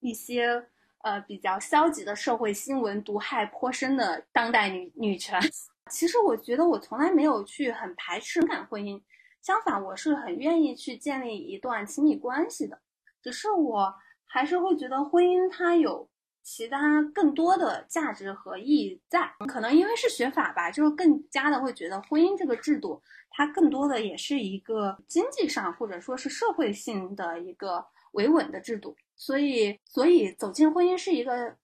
[0.00, 0.66] 一些
[1.02, 5.40] 呃比较消极的社会新闻毒害颇深的当代女女权。
[5.90, 9.00] 其实我觉得我从来没有去很排斥情感婚姻，
[9.42, 12.80] 相反我是很愿意去建立一段亲密关系的。
[13.22, 13.94] 只是我
[14.26, 16.08] 还是会觉得婚姻它有。
[16.42, 23.00] 其他更多的价值和意义在，可能因为是学法吧，就是更加的会觉得婚姻这个制度，
[23.30, 31.56] 它更多的也是一个经济上或者说是社会性的一个维稳的制度，所以，所以走进婚姻是一个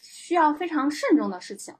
[0.00, 1.74] 需要非常慎重的事情，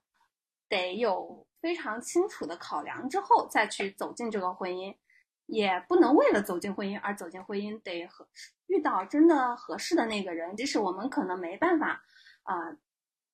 [0.69, 4.97] 得有非常清楚的考量之后再去走进这个婚姻，
[5.47, 8.27] 也不能为了走进婚姻而走进婚姻，得合
[8.67, 12.03] 遇到真的合适的那个人，即使我们可能没办法。
[12.49, 12.77] 啊，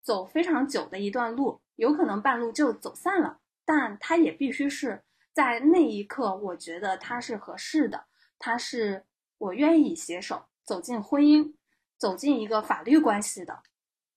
[0.02, 8.06] 走非常久的一段路，有可能半路就走散了，但他也必须是在那一刻，我觉得他是合适的，
[8.38, 9.04] 他是
[9.38, 11.54] 我愿意携手走进婚姻，
[11.98, 13.62] 走进一个法律关系的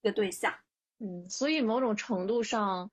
[0.02, 0.54] 一个对象。
[1.00, 2.90] 嗯，所以某种程度上，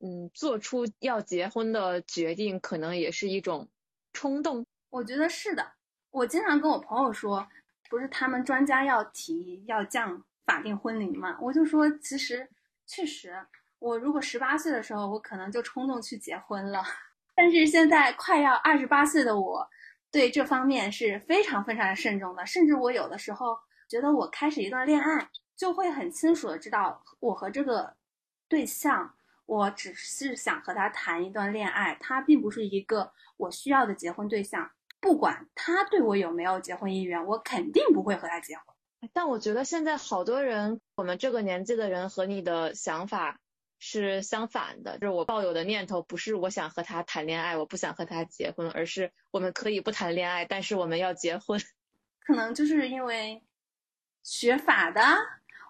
[0.00, 3.68] 嗯，做出要结婚的决定，可能也是一种
[4.12, 4.66] 冲动。
[4.90, 5.72] 我觉得是的。
[6.10, 7.46] 我经常跟我朋友说，
[7.90, 10.24] 不是他们专家要提要降。
[10.46, 12.48] 法定婚龄嘛，我就说，其实
[12.86, 13.34] 确实，
[13.80, 16.84] 我如果十八岁的时候，我可能就冲动去结婚了。
[17.36, 19.68] 但是现在快要二十八岁的我，
[20.10, 22.46] 对这方面是非常非常的慎重的。
[22.46, 23.58] 甚至我有的时候
[23.88, 27.94] 觉得，我开始一段恋爱，就会很清楚的知道，我和这个
[28.48, 29.14] 对象，
[29.44, 34.70] 我只是想和他谈一段恋爱，他并不是一个我需要的结婚对象。
[34.98, 38.64] 不管他对我有没有结婚意愿，我肯定不会和他结婚。
[39.12, 43.38] 但我觉得现在好多人，我们这个年纪的人和你的想法
[43.78, 44.98] 是相反的。
[44.98, 51.60] 就是我抱有的念头不是我想和他谈恋爱，我不想和他结婚，而是我们可以不谈恋爱，但是我们要结婚。
[52.20, 53.42] 可能就是因为
[54.22, 55.00] 学法的，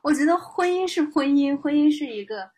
[0.03, 2.51] 我觉得婚姻是婚姻，婚姻是一个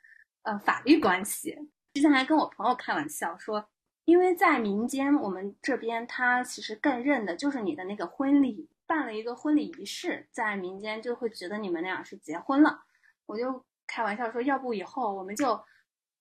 [0.43, 1.59] 呃法律关系。
[1.95, 3.69] 之前还跟我朋友开玩笑说，
[4.05, 8.69] 因为在民间，我们这边他其实更认的就是你的那个婚礼。
[8.89, 12.85] 办了一个婚礼仪式，在民间就会觉得你们俩是结婚了。
[13.27, 15.59] 我就开玩笑说，要不以后我们就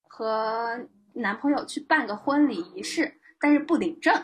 [0.04, 4.16] 和男朋友去办个婚礼仪式，但是不领证，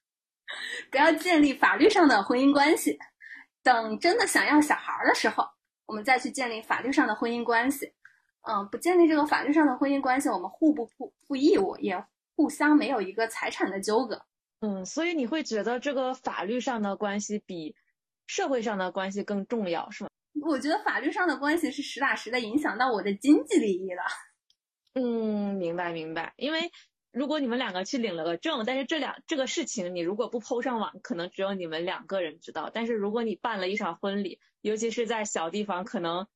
[0.90, 2.98] 不要建立法律上的婚姻关系。
[3.62, 5.46] 等真的想要小孩的时候，
[5.86, 7.94] 我们再去建立法律上的婚姻关系。
[8.42, 12.04] 嗯，不建立这个法律上的婚姻关系，我们互不负负义务，也
[12.36, 14.20] 互相没有一个财产的纠葛。
[14.60, 17.74] 嗯，所以你会觉得这个法律上的关系比
[18.26, 20.10] 社会上的关系更重要，是吗？
[20.42, 24.02] 我觉得法律上的关系是实打实的影响到我的经济利益的。
[24.94, 26.34] 嗯，明白明白。
[26.36, 26.70] 因为
[27.12, 32.70] 如果你们两个去领了个证，但是这两这个事情你如果不抛上网，可能只有你们两个人知道。
[32.72, 36.26] 但是如果你办了一场婚礼，尤其是在小地方，可能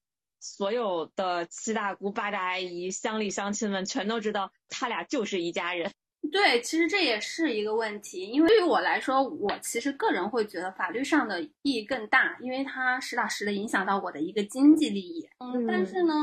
[0.40, 5.92] 所有的七大姑八大阿姨、乡里乡亲们全都知道他俩就是一家人。
[6.30, 15.28] 对，其实这也是一个问题，因为对于我来说，我其实个人会觉得法律上的意义更大，因为它实打实的影响到我的一个经济利益。
[15.38, 16.14] 嗯，但是呢，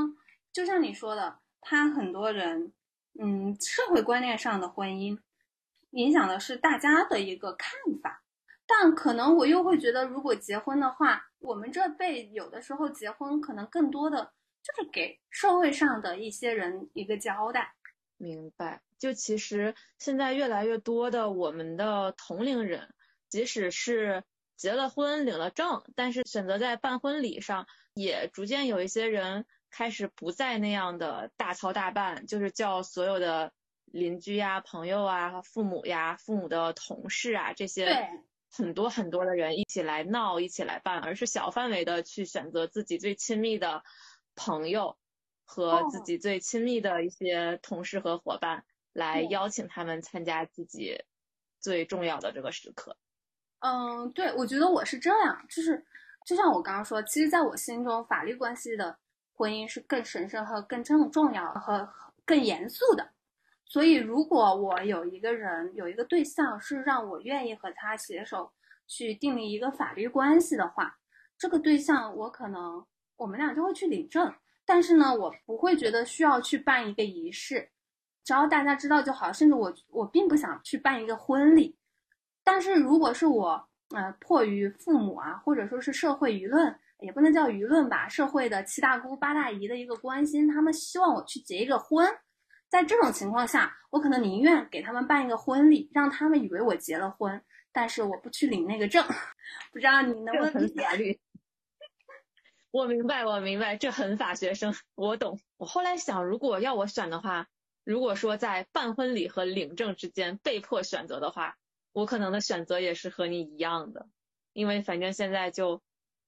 [0.54, 2.72] 就像你说的，他很多人，
[3.20, 5.18] 嗯，社会观念上的婚姻，
[5.92, 7.72] 影响的是大家的一个看
[8.02, 8.22] 法。
[8.68, 14.34] 但可能我又会觉得，如果结婚的话，我们这辈有的时候结婚，可能更多的
[14.64, 17.74] 就是给社会上的一些人一个交代。
[18.18, 18.82] 明白。
[18.98, 22.94] 就其实现在越来越多的我们的同龄人，
[23.30, 24.24] 即使是
[24.56, 33.52] 结了婚领了证，但是选择在办婚礼上，也逐渐有一些人开始不再那样的大操大办，就是叫所有的
[33.86, 38.10] 邻居呀、朋友啊、父母呀、父母的同事啊这些
[38.50, 43.84] 很多很多的人一起来闹、一起来办，而是小范围的去选择自己最亲密的
[44.36, 44.98] 朋友
[45.44, 48.64] 和自己最亲密的一些同事和伙伴
[48.96, 50.98] 来邀请他们参加自己
[51.60, 52.96] 最重要的这个时刻。
[53.60, 55.86] 嗯，对，我觉得我是这样，就是
[56.26, 58.98] 就像我刚刚说，其实在我心中，法律关系的
[59.34, 61.88] 婚姻是更神圣和更重重要和
[62.24, 63.12] 更严肃的。
[63.66, 68.54] 所以，如果我有一个人有一个对象是让我愿意和他携手
[68.88, 70.98] 去订立一个法律关系的话，
[71.38, 72.86] 这个对象我可能
[73.18, 74.34] 我们俩就会去领证，
[74.66, 77.70] 但是呢，我不会觉得需要去办一个仪式，
[78.26, 79.32] 只要大家知道就好。
[79.32, 81.78] 甚至我我并不想去办一个婚礼。
[82.44, 92.06] 但是如果是我，呃，迫于父母啊，或者说是社会舆论，也不能叫舆论吧，社会的七大姑八大姨的一个关心，他们希望我去结一个婚。
[92.68, 97.42] 在这种情况下，我可能宁愿给他们办一个婚礼，让他们以为我结了婚，
[97.72, 99.06] 但是我不去领那个证。
[99.72, 101.20] 不知道你能不能理解？
[102.72, 105.40] 我明白，我明白，这很法学生，我懂。
[105.58, 107.48] 我后来想，如果要我选的话，
[107.86, 111.58] 如果说在办婚礼和领证之间被迫选择的话，
[111.94, 114.08] 我可能的选择也是和你一样的，
[114.52, 115.82] 因为反正现在就，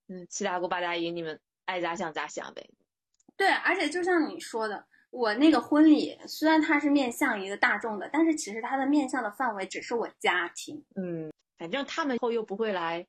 [0.08, 2.70] 嗯，七大姑八大姨，你们爱咋想咋想呗。
[3.36, 4.86] 对，而且就像你说的。
[5.10, 10.84] 我那个婚礼虽然它是面向一个大众的，但是其实它的面向的范围只是我家庭。
[10.96, 13.08] 嗯，反正他们后又不会来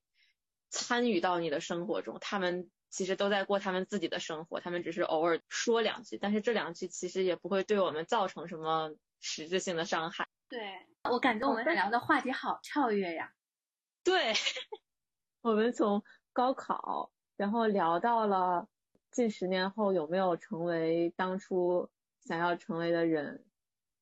[0.71, 10.29] 参与到你的生活中，他们其实都在过他们自己的生活，他们只是偶尔说两句，但是这两句其实也不会对我们造成什么实质性的伤害。
[10.49, 10.61] 对
[11.11, 13.33] 我感觉我们聊的话题好跳跃呀。
[14.05, 14.33] 对，
[15.43, 16.03] 我们从
[16.33, 18.69] 高考，然后聊到了。
[19.11, 21.91] 近十年后有没有成为当初
[22.21, 23.47] 想要成为的人？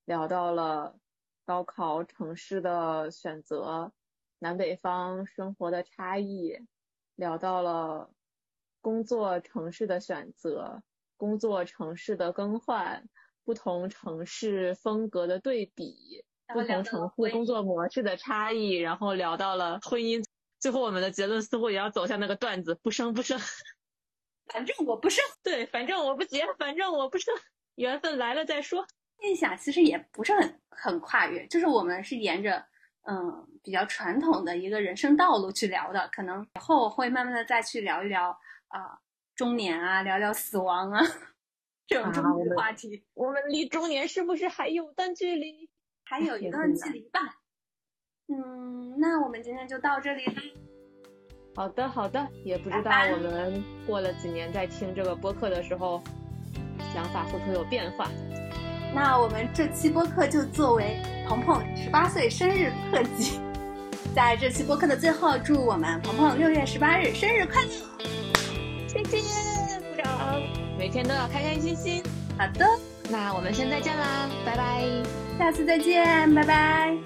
[0.04, 0.98] 聊到了
[1.44, 3.92] 高考城市的选择，
[4.40, 6.58] 南北方生活的差异，
[7.14, 8.10] 聊到了
[8.86, 10.80] 工作城市的选择，
[11.16, 13.02] 工作城市的更换，
[13.44, 20.24] 不同城市风格的对比，不同城市工作模式的差异，然后聊到了婚姻，
[20.60, 23.36] 最后我们的结论似乎也要走向那个段子：不生不生。
[24.54, 27.34] 反正我不生，对，反正我不结，反正我不生，
[27.74, 28.86] 缘分来了再说。
[29.22, 32.64] 印象其实也不是很很跨越，就是我们是沿着
[33.08, 38.38] 嗯比较传统的一个人生道路去聊的，可能以后会慢慢的再去聊一聊
[38.68, 39.00] 啊
[39.34, 41.02] 中年啊，聊聊死亡啊
[41.86, 43.04] 这种中年话题。
[43.14, 45.70] 我们离中年是不是还有段距离？
[46.04, 47.20] 还有一段距离吧。
[48.28, 50.24] 嗯，那我们今天就到这里。
[51.54, 56.02] 好的，好的，也不知道我们过了几年在听这个播客的时候，
[56.92, 58.10] 想法会不会有变化？
[58.94, 63.40] 那我们这期播客就作为鹏鹏十八岁生日特辑，
[64.14, 67.70] 在这期播客的最后，祝我们鹏鹏六月十八日生日快乐！
[69.04, 70.42] 谢谢，鼓掌！
[70.78, 72.02] 每天都要开开心心。
[72.38, 72.66] 好的，
[73.08, 74.84] 那我们现在见啦，拜拜！
[75.38, 76.96] 下次再见，拜拜。